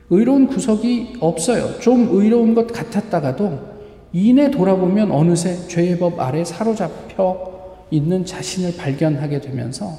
의로운 0.10 0.48
구석이 0.48 1.18
없어요. 1.20 1.80
좀 1.80 2.10
의로운 2.12 2.54
것 2.54 2.68
같았다가도 2.68 3.78
이내 4.14 4.50
돌아보면 4.50 5.12
어느새 5.12 5.68
죄의 5.68 6.00
법 6.00 6.20
아래 6.20 6.44
사로잡혀 6.46 7.86
있는 7.92 8.26
자신을 8.26 8.78
발견하게 8.78 9.42
되면서 9.42 9.98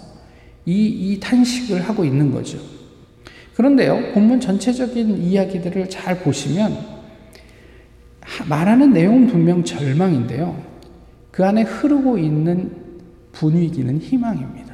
이, 0.64 0.86
이 0.86 1.20
탄식을 1.20 1.80
하고 1.82 2.04
있는 2.04 2.30
거죠. 2.30 2.58
그런데요, 3.54 4.12
본문 4.14 4.40
전체적인 4.40 5.22
이야기들을 5.22 5.90
잘 5.90 6.20
보시면 6.20 6.76
말하는 8.48 8.92
내용은 8.92 9.26
분명 9.26 9.64
절망인데요. 9.64 10.62
그 11.30 11.44
안에 11.44 11.62
흐르고 11.62 12.18
있는 12.18 12.70
분위기는 13.32 13.98
희망입니다. 13.98 14.67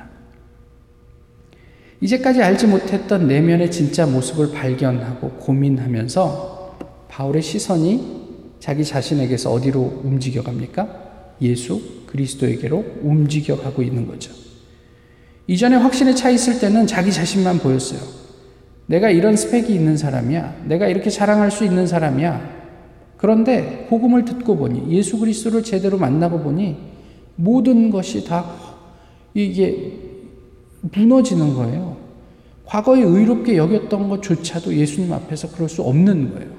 이제까지 2.01 2.43
알지 2.43 2.67
못했던 2.67 3.27
내면의 3.29 3.71
진짜 3.71 4.07
모습을 4.07 4.53
발견하고 4.53 5.31
고민하면서 5.31 6.77
바울의 7.09 7.43
시선이 7.43 8.25
자기 8.59 8.85
자신에게서 8.85 9.53
어디로 9.53 10.03
움직여 10.05 10.43
갑니까? 10.43 11.35
예수 11.41 11.81
그리스도에게로 12.07 12.85
움직여 13.03 13.57
가고 13.57 13.83
있는 13.83 14.07
거죠. 14.07 14.33
이전에 15.47 15.77
확신에 15.77 16.15
차 16.15 16.31
있을 16.31 16.59
때는 16.59 16.87
자기 16.87 17.13
자신만 17.13 17.59
보였어요. 17.59 18.01
내가 18.87 19.11
이런 19.11 19.37
스펙이 19.37 19.73
있는 19.73 19.97
사람이야. 19.97 20.65
내가 20.67 20.89
이렇게 20.89 21.11
자랑할 21.11 21.51
수 21.51 21.65
있는 21.65 21.87
사람이야. 21.87 22.55
그런데 23.17 23.87
복음을 23.89 24.25
듣고 24.25 24.57
보니 24.57 24.95
예수 24.95 25.19
그리스도를 25.19 25.63
제대로 25.63 25.99
만나고 25.99 26.41
보니 26.41 26.77
모든 27.37 27.91
것이 27.91 28.25
다 28.25 28.45
이게 29.35 30.14
무너지는 30.93 31.55
거예요. 31.55 31.97
과거에 32.65 33.03
의롭게 33.03 33.57
여겼던 33.57 34.09
것조차도 34.09 34.75
예수님 34.75 35.13
앞에서 35.13 35.51
그럴 35.51 35.69
수 35.69 35.83
없는 35.83 36.35
거예요. 36.35 36.51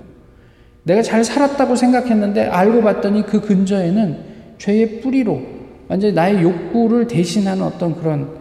내가 0.83 1.01
잘 1.01 1.23
살았다고 1.23 1.75
생각했는데 1.75 2.45
알고 2.45 2.81
봤더니 2.81 3.25
그 3.25 3.41
근저에는 3.41 4.35
죄의 4.57 5.01
뿌리로 5.01 5.41
완전히 5.87 6.13
나의 6.13 6.43
욕구를 6.43 7.07
대신하는 7.07 7.63
어떤 7.63 7.95
그런 7.95 8.37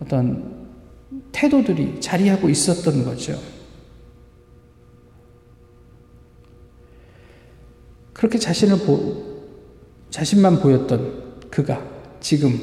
어떤 0.00 0.68
태도들이 1.32 2.00
자리하고 2.00 2.48
있었던 2.48 3.04
거죠. 3.04 3.38
그렇게 8.12 8.38
자신을 8.38 8.78
보, 8.78 9.24
자신만 10.10 10.60
보였던 10.60 11.50
그가 11.50 11.84
지금 12.20 12.58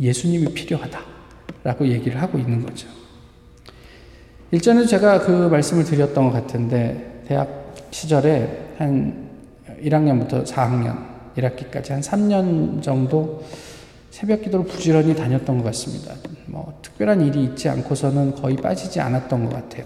예수님이 0.00 0.52
필요하다. 0.54 1.17
라고 1.64 1.86
얘기를 1.86 2.20
하고 2.20 2.38
있는 2.38 2.64
거죠. 2.64 2.88
일전에 4.50 4.86
제가 4.86 5.20
그 5.20 5.48
말씀을 5.48 5.84
드렸던 5.84 6.30
것 6.30 6.32
같은데, 6.32 7.22
대학 7.26 7.74
시절에 7.90 8.74
한 8.78 9.28
1학년부터 9.82 10.46
4학년, 10.46 11.06
1학기까지 11.36 11.90
한 11.90 12.00
3년 12.00 12.82
정도 12.82 13.42
새벽 14.10 14.42
기도를 14.42 14.66
부지런히 14.66 15.14
다녔던 15.14 15.58
것 15.58 15.64
같습니다. 15.64 16.14
뭐, 16.46 16.78
특별한 16.82 17.20
일이 17.20 17.44
있지 17.44 17.68
않고서는 17.68 18.34
거의 18.34 18.56
빠지지 18.56 19.00
않았던 19.00 19.44
것 19.44 19.52
같아요. 19.52 19.84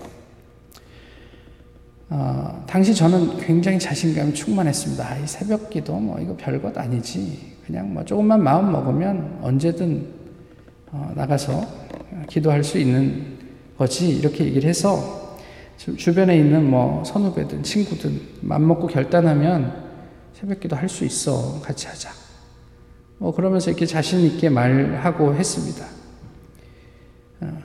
어, 2.14 2.62
당시 2.67 2.95
저는 2.95 3.38
굉장히 3.38 3.79
자신감이 3.79 4.35
충만했습니다. 4.35 5.05
아, 5.05 5.17
이 5.17 5.26
새벽 5.26 5.71
기도 5.71 5.99
뭐 5.99 6.21
이거 6.21 6.37
별것 6.37 6.76
아니지. 6.76 7.57
그냥 7.67 7.95
뭐 7.95 8.05
조금만 8.05 8.43
마음 8.43 8.71
먹으면 8.71 9.38
언제든 9.41 10.07
어, 10.21 10.22
나가서 11.15 11.67
기도할 12.29 12.63
수 12.63 12.79
있는 12.79 13.39
거지. 13.79 14.09
이렇게 14.11 14.45
얘기를 14.45 14.69
해서 14.69 15.39
주변에 15.97 16.37
있는 16.37 16.69
뭐 16.71 17.03
선후배든 17.05 17.63
친구든 17.63 18.21
맘 18.43 18.67
먹고 18.67 18.87
결단하면 18.87 19.83
새벽 20.33 20.61
기도 20.61 20.77
할 20.77 20.89
수 20.89 21.05
있어. 21.05 21.61
같이 21.63 21.87
하자. 21.87 22.11
뭐 23.19 23.35
그러면서 23.35 23.71
이렇게 23.71 23.87
자신 23.87 24.21
있게 24.21 24.49
말하고 24.49 25.35
했습니다. 25.35 25.87
어, 27.41 27.59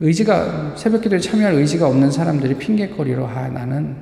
의지가 0.00 0.74
새벽 0.76 1.02
기도에 1.02 1.18
참여할 1.18 1.54
의지가 1.54 1.86
없는 1.88 2.10
사람들이 2.10 2.56
핑계거리로 2.58 3.26
아 3.26 3.48
나는 3.48 3.96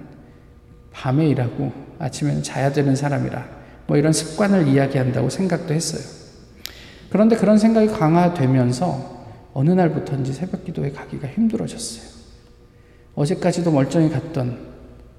밤에 0.92 1.28
일하고 1.28 1.72
아침에는 1.98 2.42
자야 2.42 2.72
되는 2.72 2.96
사람이라 2.96 3.46
뭐 3.86 3.96
이런 3.96 4.12
습관을 4.12 4.68
이야기한다고 4.68 5.28
생각도 5.30 5.74
했어요. 5.74 6.23
그런데 7.14 7.36
그런 7.36 7.58
생각이 7.58 7.86
강화되면서 7.86 9.52
어느 9.52 9.70
날부터인지 9.70 10.32
새벽 10.32 10.64
기도에 10.64 10.90
가기가 10.90 11.28
힘들어졌어요. 11.28 12.10
어제까지도 13.14 13.70
멀쩡히 13.70 14.10
갔던 14.10 14.58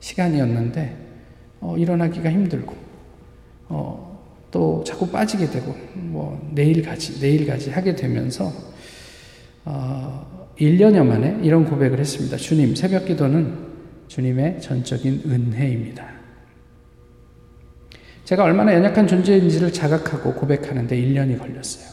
시간이었는데 0.02 0.98
어, 1.62 1.78
일어나기가 1.78 2.30
힘들고 2.30 2.75
어, 3.70 4.20
또 4.52 4.84
자꾸 4.86 5.08
빠지게 5.08 5.50
되고 5.50 5.74
뭐 5.94 6.52
내일 6.54 6.82
가지 6.82 7.18
내일 7.22 7.48
가지 7.48 7.70
하게 7.70 7.96
되면서 7.96 8.52
어, 9.64 10.50
1년여 10.60 11.02
만에 11.06 11.40
이런 11.44 11.64
고백을 11.64 11.98
했습니다. 11.98 12.36
주님, 12.36 12.75
새벽 12.75 13.06
기도는 13.06 13.58
주님의 14.10 14.60
전적인 14.60 15.22
은혜입니다. 15.28 16.14
제가 18.25 18.44
얼마나 18.44 18.74
연약한 18.74 19.08
존재인지를 19.08 19.72
자각하고 19.72 20.34
고백하는데 20.34 20.96
1년이 20.96 21.39
걸렸어요. 21.39 21.86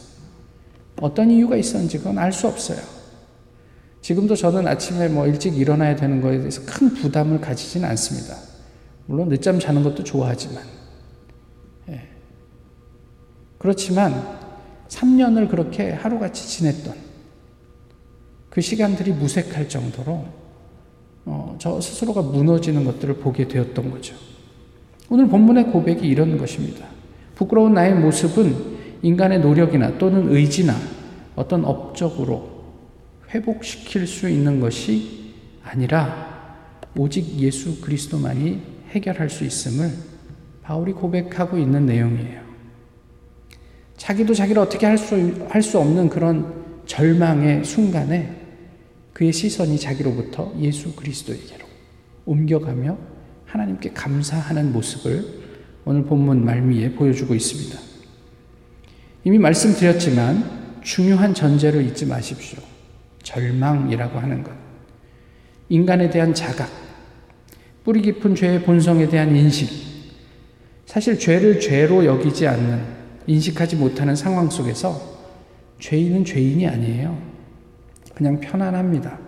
어떤 0.99 1.29
이유가 1.29 1.55
있었는지 1.55 1.99
그건 1.99 2.17
알 2.17 2.31
수 2.31 2.47
없어요. 2.47 2.79
지금도 4.01 4.35
저는 4.35 4.67
아침에 4.67 5.07
뭐 5.07 5.27
일찍 5.27 5.57
일어나야 5.57 5.95
되는 5.95 6.21
거에 6.21 6.39
대해서 6.39 6.61
큰 6.65 6.93
부담을 6.93 7.39
가지진 7.39 7.85
않습니다. 7.85 8.35
물론 9.05 9.29
늦잠 9.29 9.59
자는 9.59 9.83
것도 9.83 10.03
좋아하지만. 10.03 10.63
예. 11.89 12.01
그렇지만 13.59 14.13
3년을 14.89 15.49
그렇게 15.49 15.91
하루같이 15.91 16.47
지냈던 16.47 16.95
그 18.49 18.59
시간들이 18.59 19.11
무색할 19.13 19.69
정도로 19.69 20.25
어, 21.25 21.55
저 21.59 21.79
스스로가 21.79 22.21
무너지는 22.21 22.83
것들을 22.83 23.17
보게 23.17 23.47
되었던 23.47 23.91
거죠. 23.91 24.15
오늘 25.09 25.27
본문의 25.27 25.65
고백이 25.65 26.07
이런 26.07 26.37
것입니다. 26.37 26.87
부끄러운 27.35 27.73
나의 27.73 27.95
모습은 27.95 28.73
인간의 29.01 29.41
노력이나 29.41 29.97
또는 29.97 30.31
의지나 30.31 30.73
어떤 31.35 31.65
업적으로 31.65 32.63
회복시킬 33.29 34.07
수 34.07 34.29
있는 34.29 34.59
것이 34.59 35.33
아니라 35.63 36.57
오직 36.95 37.37
예수 37.39 37.81
그리스도만이 37.81 38.61
해결할 38.91 39.29
수 39.29 39.43
있음을 39.43 39.91
바울이 40.61 40.93
고백하고 40.93 41.57
있는 41.57 41.85
내용이에요. 41.85 42.41
자기도 43.97 44.33
자기를 44.33 44.61
어떻게 44.61 44.85
할 44.85 44.97
수, 44.97 45.15
할 45.49 45.61
수 45.61 45.79
없는 45.79 46.09
그런 46.09 46.63
절망의 46.85 47.65
순간에 47.65 48.41
그의 49.13 49.31
시선이 49.31 49.79
자기로부터 49.79 50.53
예수 50.59 50.95
그리스도에게로 50.95 51.65
옮겨가며 52.25 53.12
하나님께 53.53 53.91
감사하는 53.91 54.73
모습을 54.73 55.23
오늘 55.85 56.03
본문 56.05 56.43
말미에 56.43 56.93
보여주고 56.93 57.35
있습니다. 57.35 57.79
이미 59.25 59.37
말씀드렸지만 59.37 60.79
중요한 60.81 61.35
전제를 61.35 61.85
잊지 61.85 62.07
마십시오. 62.07 62.59
절망이라고 63.21 64.17
하는 64.17 64.43
것. 64.43 64.51
인간에 65.69 66.09
대한 66.09 66.33
자각, 66.33 66.67
뿌리 67.83 68.01
깊은 68.01 68.33
죄의 68.33 68.63
본성에 68.63 69.07
대한 69.07 69.35
인식, 69.35 69.69
사실 70.87 71.19
죄를 71.19 71.59
죄로 71.59 72.05
여기지 72.05 72.47
않는, 72.47 72.83
인식하지 73.27 73.75
못하는 73.75 74.15
상황 74.15 74.49
속에서 74.49 74.99
죄인은 75.79 76.25
죄인이 76.25 76.67
아니에요. 76.67 77.21
그냥 78.15 78.39
편안합니다. 78.39 79.19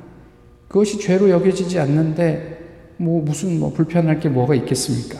그것이 0.67 0.99
죄로 0.99 1.29
여겨지지 1.29 1.79
않는데 1.79 2.54
뭐 2.97 3.21
무슨 3.21 3.59
뭐 3.59 3.73
불편할 3.73 4.19
게 4.19 4.29
뭐가 4.29 4.55
있겠습니까? 4.55 5.19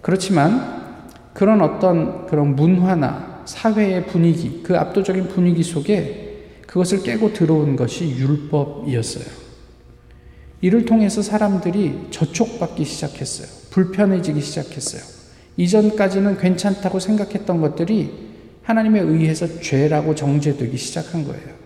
그렇지만 0.00 1.02
그런 1.34 1.60
어떤 1.60 2.26
그런 2.26 2.54
문화나 2.56 3.42
사회의 3.44 4.06
분위기, 4.06 4.62
그 4.62 4.76
압도적인 4.76 5.28
분위기 5.28 5.62
속에 5.62 6.28
그것을 6.66 7.02
깨고 7.02 7.32
들어온 7.32 7.76
것이 7.76 8.10
율법이었어요. 8.10 9.24
이를 10.60 10.84
통해서 10.84 11.22
사람들이 11.22 12.08
저촉받기 12.10 12.84
시작했어요. 12.84 13.46
불편해지기 13.70 14.40
시작했어요. 14.40 15.02
이전까지는 15.56 16.38
괜찮다고 16.38 16.98
생각했던 17.00 17.60
것들이 17.60 18.28
하나님에 18.62 19.00
의해서 19.00 19.60
죄라고 19.60 20.14
정죄되기 20.14 20.76
시작한 20.76 21.24
거예요. 21.24 21.58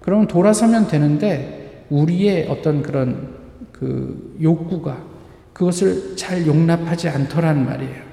그러면 0.00 0.28
돌아서면 0.28 0.86
되는데 0.86 1.86
우리의 1.90 2.48
어떤 2.48 2.82
그런 2.82 3.41
그 3.82 4.38
욕구가 4.40 5.04
그것을 5.52 6.16
잘 6.16 6.46
용납하지 6.46 7.08
않더란 7.08 7.64
말이에요. 7.64 8.12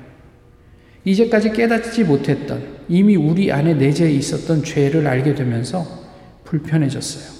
이제까지 1.05 1.51
깨닫지 1.51 2.05
못했던 2.05 2.79
이미 2.89 3.15
우리 3.15 3.51
안에 3.51 3.75
내재해 3.75 4.11
있었던 4.13 4.63
죄를 4.63 5.05
알게 5.05 5.35
되면서 5.35 5.85
불편해졌어요. 6.43 7.39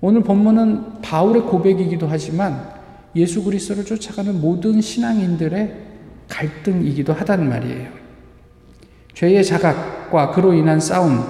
오늘 0.00 0.22
본문은 0.22 1.02
바울의 1.02 1.42
고백이기도 1.42 2.06
하지만 2.06 2.72
예수 3.16 3.42
그리스도를 3.42 3.84
쫓아가는 3.84 4.40
모든 4.40 4.80
신앙인들의 4.80 5.74
갈등이기도 6.28 7.12
하단 7.12 7.48
말이에요. 7.48 7.88
죄의 9.14 9.44
자각과 9.44 10.30
그로 10.30 10.54
인한 10.54 10.78
싸움. 10.78 11.24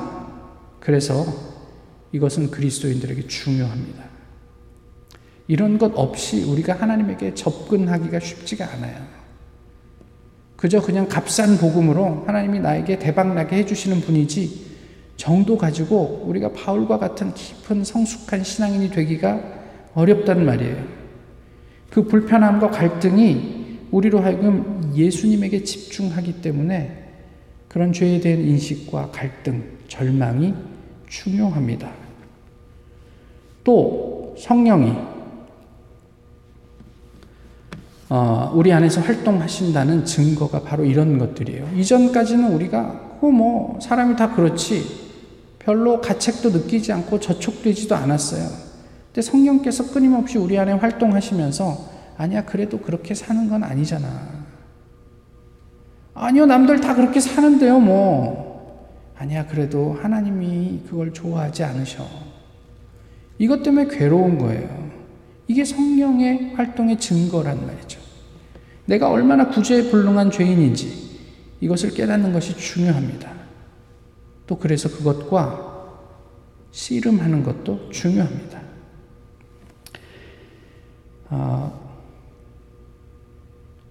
그래서 0.78 1.24
이것은 2.12 2.50
그리스도인들에게 2.50 3.28
중요합니다. 3.28 4.15
이런 5.48 5.78
것 5.78 5.92
없이 5.94 6.42
우리가 6.44 6.74
하나님에게 6.74 7.35
접근하기가 7.35 8.18
쉽지가 8.18 8.72
않아요. 8.72 8.96
그저 10.56 10.80
그냥 10.80 11.06
값싼 11.09 11.59
복음으로 11.59 12.24
하나님이 12.26 12.61
나에게 12.61 12.98
대박나게 12.98 13.56
해주시는 13.56 14.00
분이지 14.00 14.66
정도 15.16 15.56
가지고 15.56 16.24
우리가 16.26 16.52
바울과 16.52 16.98
같은 16.98 17.32
깊은 17.35 17.85
성숙한 17.85 18.42
신앙인이 18.42 18.90
되기가 18.90 19.40
어렵단 19.94 20.44
말이에요. 20.44 20.85
그 21.90 22.04
불편함과 22.04 22.70
갈등이 22.70 23.78
우리로 23.90 24.20
하여금 24.20 24.92
예수님에게 24.94 25.62
집중하기 25.62 26.42
때문에 26.42 27.04
그런 27.68 27.92
죄에 27.92 28.20
대한 28.20 28.40
인식과 28.40 29.11
갈등, 29.11 29.62
절망이 29.88 30.54
중요합니다. 31.09 31.90
또 33.62 34.35
성령이 34.38 35.15
어, 38.09 38.53
우리 38.55 38.73
안에서 38.73 39.01
활동하신다는 39.01 40.05
증거가 40.05 40.62
바로 40.62 40.85
이런 40.85 41.19
것들이에요. 41.19 41.71
이전까지는 41.77 42.53
우리가 42.53 43.19
어, 43.21 43.27
뭐 43.27 43.79
사람이 43.81 44.16
다 44.16 44.35
그렇지 44.35 45.07
별로 45.59 46.01
가책도 46.01 46.51
느끼지 46.51 46.92
않고 46.92 47.19
저촉되지도 47.19 47.97
않았어요. 47.97 48.49
근데 49.07 49.23
성령께서 49.23 49.90
끊임없이 49.92 50.38
우리 50.38 50.57
안에 50.59 50.73
활동하시면서 50.73 51.97
아니야 52.16 52.45
그래도 52.45 52.79
그렇게 52.79 53.14
사는 53.14 53.49
건 53.49 53.64
아니잖아. 53.64 54.07
아니요 56.14 56.47
남들 56.47 56.81
다 56.81 56.95
그렇게 56.95 57.19
사는데요 57.19 57.81
뭐. 57.81 58.47
아니야 59.19 59.47
그래도 59.47 59.99
하나님이 60.01 60.83
그걸 60.88 61.12
좋아하지 61.12 61.64
않으셔. 61.64 62.07
이것 63.38 63.62
때문에 63.62 63.88
괴로운 63.88 64.38
거예요. 64.38 64.86
이게 65.48 65.64
성령의 65.64 66.54
활동의 66.54 66.98
증거란 66.98 67.66
말이죠. 67.66 68.00
내가 68.87 69.11
얼마나 69.11 69.48
구제불능한 69.48 70.30
죄인인지 70.30 71.06
이것을 71.61 71.94
깨닫는 71.94 72.32
것이 72.32 72.56
중요합니다. 72.56 73.32
또 74.46 74.59
그래서 74.59 74.88
그것과 74.88 75.74
씨름하는 76.70 77.42
것도 77.42 77.90
중요합니다. 77.90 78.61
어, 81.30 81.87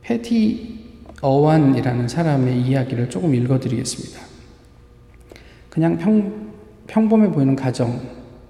패티 0.02 0.86
어완이라는 1.22 2.08
사람의 2.08 2.62
이야기를 2.62 3.10
조금 3.10 3.34
읽어드리겠습니다. 3.34 4.22
그냥 5.70 5.98
평, 5.98 6.54
평범해 6.88 7.32
보이는 7.32 7.56
가정, 7.56 8.00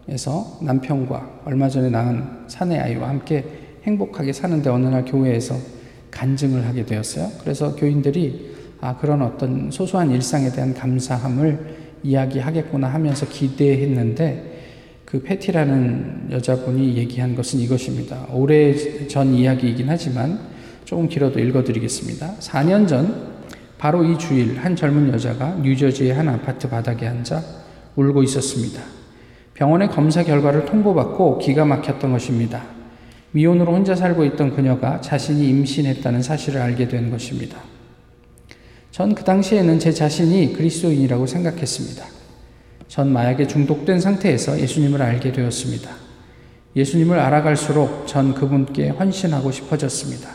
에서 0.08 0.60
남편과 0.62 1.42
얼마 1.46 1.68
전에 1.68 1.90
낳은 1.90 2.24
사내 2.48 2.78
아이와 2.78 3.10
함께 3.10 3.44
행복하게 3.84 4.34
사는데 4.34 4.70
어느 4.70 4.86
날 4.86 5.04
교회에서 5.04 5.56
간증을 6.12 6.66
하게 6.66 6.86
되었어요. 6.86 7.32
그래서 7.42 7.76
교인들이 7.76 8.54
아, 8.82 8.98
그런 8.98 9.24
어떤 9.24 9.72
소소한 9.72 10.12
일상에 10.12 10.52
대한 10.52 10.76
감사함을 10.76 11.86
이야기하겠구나 12.04 12.88
하면서 12.88 13.28
기대했는데 13.28 14.56
그 15.06 15.24
패티라는 15.24 16.30
여자분이 16.32 16.96
얘기한 16.98 17.36
것은 17.36 17.60
이것입니다. 17.60 18.28
오래 18.32 18.76
전 19.08 19.34
이야기이긴 19.34 19.90
하지만 19.90 20.40
조금 20.84 21.08
길어도 21.10 21.40
읽어드리겠습니다. 21.40 22.36
4년 22.40 22.88
전 22.88 23.36
바로 23.80 24.04
이 24.04 24.18
주일 24.20 24.60
한 24.60 24.76
젊은 24.76 25.12
여자가 25.14 25.56
뉴저지의 25.56 26.14
한 26.14 26.30
아파트 26.30 26.70
바닥에 26.70 27.08
앉아 27.08 27.42
울고 27.96 28.24
있었습니다. 28.24 28.95
병원의 29.56 29.90
검사 29.90 30.24
결과를 30.24 30.66
통보받고 30.66 31.40
기가 31.40 31.66
막혔던 31.66 32.12
것입니다. 32.12 32.64
미혼으로 33.32 33.74
혼자 33.74 33.96
살고 33.96 34.24
있던 34.26 34.56
그녀가 34.56 35.02
자신이 35.02 35.50
임신했다는 35.50 36.22
사실을 36.22 36.62
알게 36.62 36.88
된 36.88 37.10
것입니다. 37.10 37.58
전 38.92 39.14
그 39.14 39.26
당시에는 39.26 39.78
제 39.80 39.92
자신이 39.92 40.54
그리스도인이라고 40.54 41.26
생각했습니다. 41.26 42.06
전 42.88 43.12
마약에 43.12 43.46
중독된 43.46 44.00
상태에서 44.00 44.58
예수님을 44.60 45.02
알게 45.02 45.34
되었습니다. 45.34 45.90
예수님을 46.78 47.20
알아갈수록 47.20 48.08
전 48.08 48.34
그분께 48.34 48.90
헌신하고 48.90 49.52
싶어졌습니다. 49.52 50.30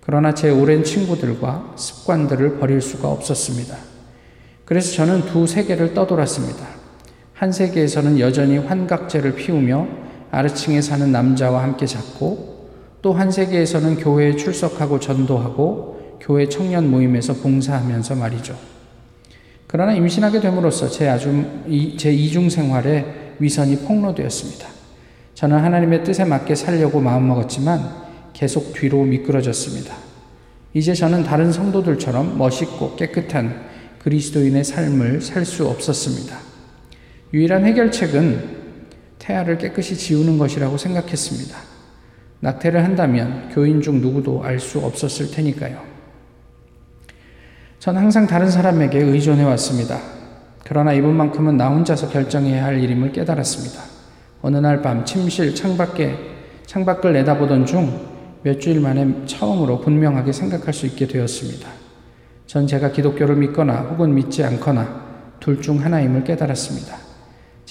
그러나 0.00 0.34
제 0.34 0.50
오랜 0.50 0.84
친구들과 0.84 1.74
습관들을 1.76 2.58
버릴 2.58 2.80
수가 2.80 3.08
없었습니다. 3.08 3.76
그래서 4.64 4.92
저는 4.94 5.26
두 5.26 5.46
세계를 5.46 5.94
떠돌았습니다. 5.94 6.81
한 7.34 7.52
세계에서는 7.52 8.18
여전히 8.20 8.58
환각제를 8.58 9.34
피우며 9.34 9.86
아르층에 10.30 10.80
사는 10.80 11.10
남자와 11.10 11.62
함께 11.62 11.86
잤고 11.86 12.52
또 13.02 13.12
한 13.12 13.30
세계에서는 13.32 13.96
교회에 13.96 14.36
출석하고 14.36 15.00
전도하고 15.00 16.18
교회 16.20 16.48
청년 16.48 16.88
모임에서 16.88 17.34
봉사하면서 17.34 18.14
말이죠. 18.14 18.56
그러나 19.66 19.92
임신하게 19.92 20.40
됨으로써 20.40 20.88
제 20.88 21.08
아주 21.08 21.44
제 21.96 22.12
이중 22.12 22.48
생활에 22.48 23.34
위선이 23.40 23.78
폭로되었습니다. 23.78 24.68
저는 25.34 25.58
하나님의 25.58 26.04
뜻에 26.04 26.24
맞게 26.24 26.54
살려고 26.54 27.00
마음먹었지만 27.00 28.02
계속 28.32 28.72
뒤로 28.74 29.02
미끄러졌습니다. 29.02 29.94
이제 30.74 30.94
저는 30.94 31.24
다른 31.24 31.50
성도들처럼 31.50 32.38
멋있고 32.38 32.94
깨끗한 32.96 33.72
그리스도인의 33.98 34.62
삶을 34.62 35.20
살 35.22 35.44
수 35.44 35.66
없었습니다. 35.66 36.51
유일한 37.32 37.64
해결책은 37.64 38.62
태아를 39.18 39.58
깨끗이 39.58 39.96
지우는 39.96 40.38
것이라고 40.38 40.76
생각했습니다. 40.76 41.56
낙태를 42.40 42.84
한다면 42.84 43.48
교인 43.52 43.80
중 43.80 44.00
누구도 44.00 44.42
알 44.42 44.58
수 44.58 44.80
없었을 44.80 45.30
테니까요. 45.30 45.80
전 47.78 47.96
항상 47.96 48.26
다른 48.26 48.50
사람에게 48.50 48.98
의존해 48.98 49.44
왔습니다. 49.44 49.98
그러나 50.64 50.92
이번만큼은 50.92 51.56
나 51.56 51.68
혼자서 51.68 52.08
결정해야 52.10 52.64
할 52.64 52.82
일임을 52.82 53.12
깨달았습니다. 53.12 53.82
어느 54.42 54.56
날 54.56 54.82
밤 54.82 55.04
침실 55.04 55.54
창밖에 55.54 56.16
창밖을 56.66 57.12
내다보던 57.12 57.66
중 57.66 58.12
몇 58.44 58.60
주일 58.60 58.80
만에 58.80 59.24
처음으로 59.24 59.80
분명하게 59.80 60.32
생각할 60.32 60.74
수 60.74 60.84
있게 60.86 61.06
되었습니다. 61.06 61.68
전 62.46 62.66
제가 62.66 62.90
기독교를 62.90 63.36
믿거나 63.36 63.82
혹은 63.82 64.12
믿지 64.16 64.42
않거나 64.42 65.36
둘 65.38 65.60
중 65.60 65.80
하나임을 65.84 66.24
깨달았습니다. 66.24 67.11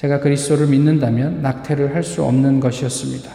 제가 0.01 0.19
그리스도를 0.19 0.65
믿는다면 0.65 1.43
낙태를 1.43 1.93
할 1.93 2.03
수 2.03 2.23
없는 2.23 2.59
것이었습니다. 2.59 3.29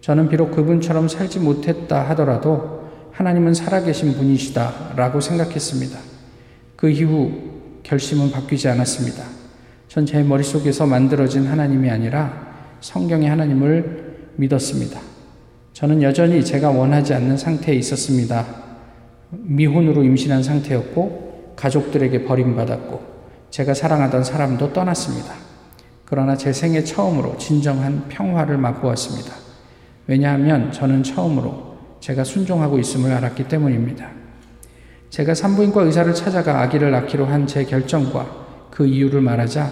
저는 0.00 0.30
비록 0.30 0.50
그분처럼 0.52 1.08
살지 1.08 1.40
못했다 1.40 2.08
하더라도 2.10 2.88
하나님은 3.12 3.52
살아계신 3.52 4.14
분이시다 4.14 4.94
라고 4.96 5.20
생각했습니다. 5.20 5.98
그 6.76 6.88
이후 6.88 7.32
결심은 7.82 8.30
바뀌지 8.30 8.66
않았습니다. 8.68 9.22
전 9.88 10.06
제 10.06 10.22
머릿속에서 10.22 10.86
만들어진 10.86 11.46
하나님이 11.46 11.90
아니라 11.90 12.54
성경의 12.80 13.28
하나님을 13.28 14.32
믿었습니다. 14.36 14.98
저는 15.74 16.02
여전히 16.02 16.42
제가 16.42 16.70
원하지 16.70 17.12
않는 17.12 17.36
상태에 17.36 17.74
있었습니다. 17.76 18.46
미혼으로 19.30 20.02
임신한 20.02 20.42
상태였고, 20.42 21.52
가족들에게 21.56 22.24
버림받았고, 22.24 23.02
제가 23.50 23.74
사랑하던 23.74 24.24
사람도 24.24 24.72
떠났습니다. 24.72 25.53
그러나 26.04 26.36
제 26.36 26.52
생애 26.52 26.84
처음으로 26.84 27.38
진정한 27.38 28.08
평화를 28.08 28.58
맛보았습니다. 28.58 29.34
왜냐하면 30.06 30.70
저는 30.70 31.02
처음으로 31.02 31.74
제가 32.00 32.24
순종하고 32.24 32.78
있음을 32.78 33.10
알았기 33.12 33.48
때문입니다. 33.48 34.10
제가 35.10 35.34
산부인과 35.34 35.82
의사를 35.82 36.12
찾아가 36.14 36.60
아기를 36.60 36.90
낳기로 36.90 37.26
한 37.26 37.46
제 37.46 37.64
결정과 37.64 38.44
그 38.70 38.86
이유를 38.86 39.20
말하자 39.20 39.70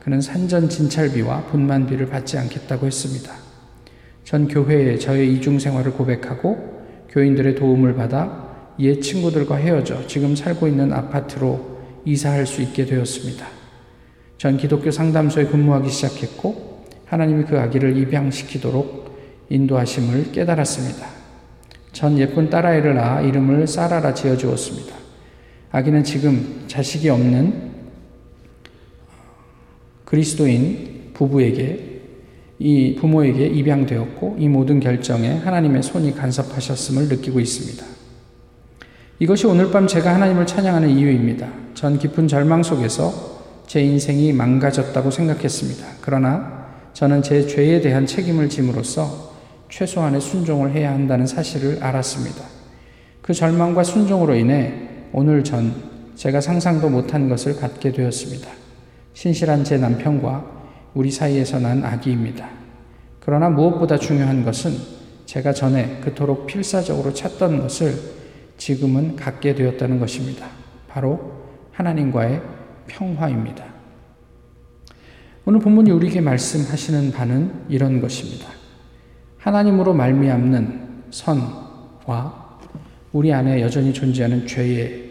그는 0.00 0.20
산전 0.20 0.68
진찰비와 0.68 1.44
분만비를 1.46 2.06
받지 2.06 2.36
않겠다고 2.38 2.86
했습니다. 2.86 3.32
전 4.24 4.46
교회에 4.46 4.98
저의 4.98 5.32
이중 5.34 5.58
생활을 5.58 5.92
고백하고 5.92 6.82
교인들의 7.08 7.54
도움을 7.56 7.94
받아 7.94 8.74
옛 8.78 9.00
친구들과 9.00 9.56
헤어져 9.56 10.06
지금 10.06 10.36
살고 10.36 10.68
있는 10.68 10.92
아파트로 10.92 11.78
이사할 12.04 12.46
수 12.46 12.62
있게 12.62 12.84
되었습니다. 12.84 13.61
전 14.42 14.56
기독교 14.56 14.90
상담소에 14.90 15.44
근무하기 15.44 15.88
시작했고 15.88 16.84
하나님이 17.04 17.44
그 17.44 17.60
아기를 17.60 17.96
입양시키도록 17.96 19.46
인도하심을 19.48 20.32
깨달았습니다. 20.32 21.06
전 21.92 22.18
예쁜 22.18 22.50
딸아이를 22.50 22.92
낳아 22.96 23.20
이름을 23.20 23.68
사라라 23.68 24.14
지어 24.14 24.36
주었습니다. 24.36 24.96
아기는 25.70 26.02
지금 26.02 26.64
자식이 26.66 27.08
없는 27.08 27.70
그리스도인 30.06 31.12
부부에게 31.14 32.00
이 32.58 32.96
부모에게 32.96 33.46
입양되었고 33.46 34.38
이 34.40 34.48
모든 34.48 34.80
결정에 34.80 35.36
하나님의 35.36 35.84
손이 35.84 36.16
간섭하셨음을 36.16 37.06
느끼고 37.06 37.38
있습니다. 37.38 37.86
이것이 39.20 39.46
오늘 39.46 39.70
밤 39.70 39.86
제가 39.86 40.12
하나님을 40.12 40.48
찬양하는 40.48 40.88
이유입니다. 40.88 41.48
전 41.74 41.96
깊은 41.96 42.26
절망 42.26 42.64
속에서 42.64 43.31
제 43.72 43.80
인생이 43.80 44.34
망가졌다고 44.34 45.10
생각했습니다. 45.10 45.86
그러나 46.02 46.66
저는 46.92 47.22
제 47.22 47.46
죄에 47.46 47.80
대한 47.80 48.04
책임을 48.04 48.50
짐으로써 48.50 49.32
최소한의 49.70 50.20
순종을 50.20 50.72
해야 50.72 50.92
한다는 50.92 51.26
사실을 51.26 51.82
알았습니다. 51.82 52.44
그 53.22 53.32
절망과 53.32 53.82
순종으로 53.82 54.34
인해 54.34 54.74
오늘 55.14 55.42
전 55.42 55.72
제가 56.16 56.42
상상도 56.42 56.90
못한 56.90 57.30
것을 57.30 57.56
갖게 57.56 57.92
되었습니다. 57.92 58.46
신실한 59.14 59.64
제 59.64 59.78
남편과 59.78 60.44
우리 60.92 61.10
사이에서 61.10 61.58
난 61.58 61.82
아기입니다. 61.82 62.46
그러나 63.20 63.48
무엇보다 63.48 63.96
중요한 63.96 64.44
것은 64.44 64.76
제가 65.24 65.54
전에 65.54 65.98
그토록 66.02 66.46
필사적으로 66.46 67.14
찾던 67.14 67.62
것을 67.62 67.94
지금은 68.58 69.16
갖게 69.16 69.54
되었다는 69.54 69.98
것입니다. 69.98 70.48
바로 70.88 71.32
하나님과의 71.72 72.60
평화입니다. 72.86 73.64
오늘 75.44 75.60
본문이 75.60 75.90
우리에게 75.90 76.20
말씀하시는 76.20 77.12
바는 77.12 77.64
이런 77.68 78.00
것입니다. 78.00 78.48
하나님으로 79.38 79.92
말미암는 79.92 81.04
선과 81.10 82.60
우리 83.12 83.32
안에 83.32 83.60
여전히 83.60 83.92
존재하는 83.92 84.46
죄의 84.46 85.10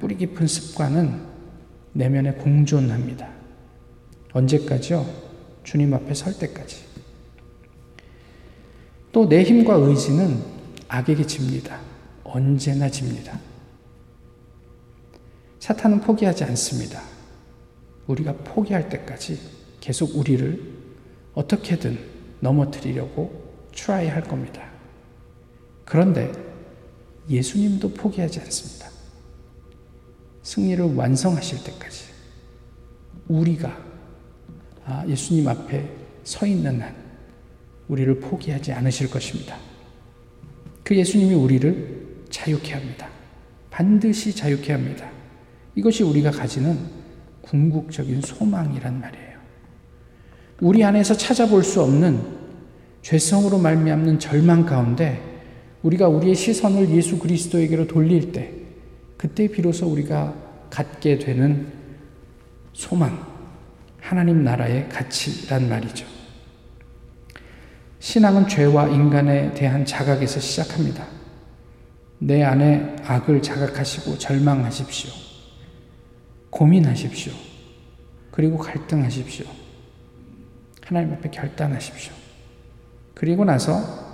뿌리 0.00 0.16
깊은 0.16 0.46
습관은 0.46 1.20
내면에 1.92 2.32
공존합니다. 2.32 3.28
언제까지요? 4.32 5.06
주님 5.64 5.94
앞에 5.94 6.12
설 6.14 6.36
때까지. 6.38 6.84
또 9.12 9.26
내 9.28 9.42
힘과 9.42 9.74
의지는 9.76 10.42
악에게 10.88 11.26
집니다. 11.26 11.78
언제나 12.22 12.90
집니다. 12.90 13.38
사탄은 15.66 16.00
포기하지 16.00 16.44
않습니다. 16.44 17.02
우리가 18.06 18.34
포기할 18.34 18.88
때까지 18.88 19.36
계속 19.80 20.14
우리를 20.14 20.62
어떻게든 21.34 21.98
넘어뜨리려고 22.38 23.52
try 23.74 24.06
할 24.06 24.22
겁니다. 24.22 24.62
그런데 25.84 26.30
예수님도 27.28 27.94
포기하지 27.94 28.38
않습니다. 28.42 28.88
승리를 30.44 30.94
완성하실 30.94 31.64
때까지 31.64 32.04
우리가 33.26 33.76
아, 34.84 35.04
예수님 35.08 35.48
앞에 35.48 35.90
서 36.22 36.46
있는 36.46 36.80
한 36.80 36.94
우리를 37.88 38.20
포기하지 38.20 38.70
않으실 38.70 39.10
것입니다. 39.10 39.58
그 40.84 40.94
예수님이 40.94 41.34
우리를 41.34 42.26
자유케 42.30 42.72
합니다. 42.72 43.08
반드시 43.68 44.32
자유케 44.32 44.70
합니다. 44.70 45.15
이것이 45.76 46.02
우리가 46.02 46.30
가지는 46.30 46.78
궁극적인 47.42 48.22
소망이란 48.22 48.98
말이에요. 48.98 49.36
우리 50.60 50.82
안에서 50.82 51.14
찾아볼 51.14 51.62
수 51.62 51.82
없는 51.82 52.18
죄성으로 53.02 53.58
말미암는 53.58 54.18
절망 54.18 54.64
가운데 54.64 55.22
우리가 55.82 56.08
우리의 56.08 56.34
시선을 56.34 56.90
예수 56.90 57.18
그리스도에게로 57.18 57.86
돌릴 57.86 58.32
때 58.32 58.52
그때 59.16 59.46
비로소 59.48 59.86
우리가 59.86 60.34
갖게 60.70 61.18
되는 61.18 61.72
소망, 62.72 63.24
하나님 64.00 64.42
나라의 64.42 64.88
가치란 64.88 65.68
말이죠. 65.68 66.06
신앙은 68.00 68.48
죄와 68.48 68.88
인간에 68.88 69.52
대한 69.54 69.84
자각에서 69.84 70.40
시작합니다. 70.40 71.06
내 72.18 72.42
안에 72.42 72.96
악을 73.04 73.42
자각하시고 73.42 74.18
절망하십시오. 74.18 75.25
고민하십시오. 76.56 77.34
그리고 78.30 78.56
갈등하십시오. 78.56 79.44
하나님 80.82 81.12
앞에 81.12 81.30
결단하십시오. 81.30 82.12
그리고 83.14 83.44
나서 83.44 84.06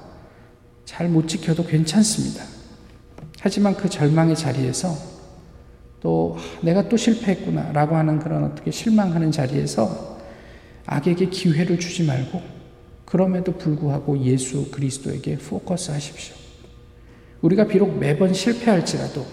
잘 0.85 1.09
못 1.09 1.29
지켜도 1.29 1.65
괜찮습니다. 1.65 2.45
하지만 3.41 3.77
그 3.77 3.89
절망의 3.89 4.37
자리에서 4.37 4.95
또 6.01 6.37
내가 6.63 6.89
또 6.89 6.97
실패했구나 6.97 7.73
라고 7.73 7.97
하는 7.97 8.19
그런 8.19 8.45
어떻게 8.45 8.71
실망하는 8.73 9.31
자리에서 9.31 10.19
악에게 10.87 11.27
기회를 11.27 11.79
주지 11.79 12.05
말고 12.05 12.43
그럼에도 13.05 13.53
불구하고 13.57 14.19
예수 14.19 14.71
그리스도에게 14.71 15.39
포커스 15.39 15.93
하십시오. 15.93 16.35
우리가 17.41 17.69
비록 17.69 17.97
매번 17.99 18.35
실패할지라도 18.35 19.25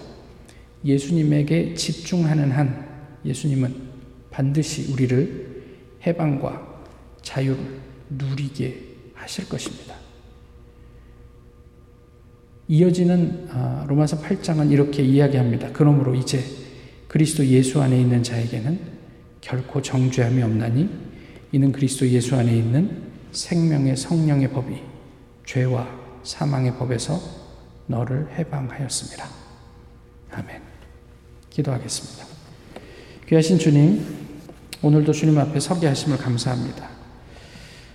예수님에게 0.84 1.74
집중하는 1.74 2.52
한 2.52 2.89
예수님은 3.24 3.74
반드시 4.30 4.92
우리를 4.92 5.62
해방과 6.06 6.84
자유를 7.22 7.80
누리게 8.10 8.90
하실 9.14 9.48
것입니다. 9.48 9.94
이어지는 12.68 13.48
아, 13.50 13.84
로마서 13.88 14.20
8장은 14.22 14.70
이렇게 14.70 15.02
이야기합니다. 15.02 15.70
그러므로 15.72 16.14
이제 16.14 16.42
그리스도 17.08 17.44
예수 17.46 17.82
안에 17.82 18.00
있는 18.00 18.22
자에게는 18.22 18.78
결코 19.40 19.82
정죄함이 19.82 20.40
없나니 20.42 20.88
이는 21.52 21.72
그리스도 21.72 22.08
예수 22.08 22.36
안에 22.36 22.56
있는 22.56 23.10
생명의 23.32 23.96
성령의 23.96 24.52
법이 24.52 24.76
죄와 25.44 25.88
사망의 26.22 26.76
법에서 26.76 27.20
너를 27.86 28.28
해방하였습니다. 28.38 29.26
아멘. 30.30 30.62
기도하겠습니다. 31.50 32.29
귀하신 33.30 33.60
주님, 33.60 34.04
오늘도 34.82 35.12
주님 35.12 35.38
앞에 35.38 35.60
서게 35.60 35.86
하심을 35.86 36.18
감사합니다. 36.18 36.88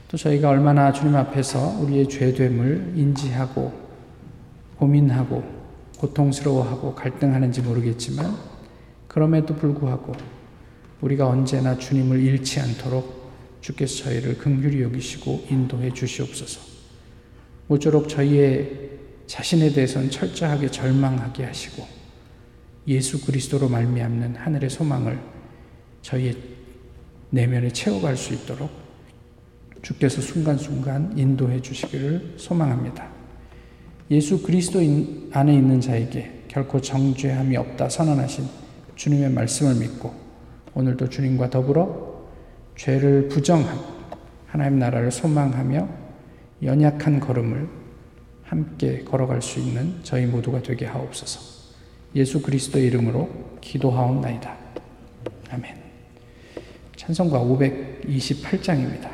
또 0.08 0.16
저희가 0.16 0.48
얼마나 0.48 0.94
주님 0.94 1.14
앞에서 1.14 1.78
우리의 1.82 2.08
죄됨을 2.08 2.94
인지하고 2.96 3.74
고민하고 4.78 5.44
고통스러워하고 5.98 6.96
갈등하는지 6.96 7.64
모르겠지만 7.64 8.34
그럼에도 9.10 9.54
불구하고 9.58 10.14
우리가 11.02 11.28
언제나 11.28 11.78
주님을 11.78 12.22
잃지 12.22 12.62
않도록 12.62 13.30
주께서 13.60 14.06
저희를 14.06 14.38
긍휼히 14.38 14.84
여기시고 14.84 15.48
인도해 15.50 15.92
주시옵소서. 15.92 16.62
모쪼록 17.68 18.08
저희의 18.08 18.92
자신에 19.28 19.74
대해서는 19.74 20.10
철저하게 20.10 20.72
절망하게 20.72 21.44
하시고 21.44 22.05
예수 22.88 23.26
그리스도로 23.26 23.68
말미암는 23.70 24.36
하늘의 24.36 24.70
소망을 24.70 25.20
저희의 26.02 26.36
내면에 27.32 27.70
채워갈 27.70 28.16
수 28.16 28.34
있도록 28.34 28.70
주께서 29.82 30.22
순간순간 30.22 31.18
인도해 31.18 31.62
주시기를 31.62 32.36
소망합니다. 32.38 33.08
예수 34.12 34.42
그리스도 34.42 34.80
안에 35.32 35.54
있는 35.54 35.82
자에게 35.82 36.44
결코 36.48 36.80
정죄함이 36.80 37.58
없다 37.58 37.90
선언하신 37.90 38.46
주님의 38.96 39.32
말씀을 39.32 39.76
믿고 39.76 40.14
오늘도 40.74 41.10
주님과 41.10 41.50
더불어 41.50 42.28
죄를 42.78 43.30
부정하고 43.30 43.96
하나님 44.48 44.80
나라를 44.80 45.12
소망하며 45.12 45.88
연약한 46.64 47.20
걸음을 47.20 47.68
함께 48.44 49.04
걸어갈 49.04 49.42
수 49.42 49.60
있는 49.60 50.00
저희 50.04 50.26
모두가 50.26 50.62
되게 50.62 50.86
하옵소서. 50.86 51.55
예수 52.16 52.42
그리스도 52.42 52.80
이름으로 52.80 53.30
기도하옵나이다. 53.62 54.56
아멘. 55.52 55.76
찬송가 56.96 57.40
528장입니다. 57.40 59.10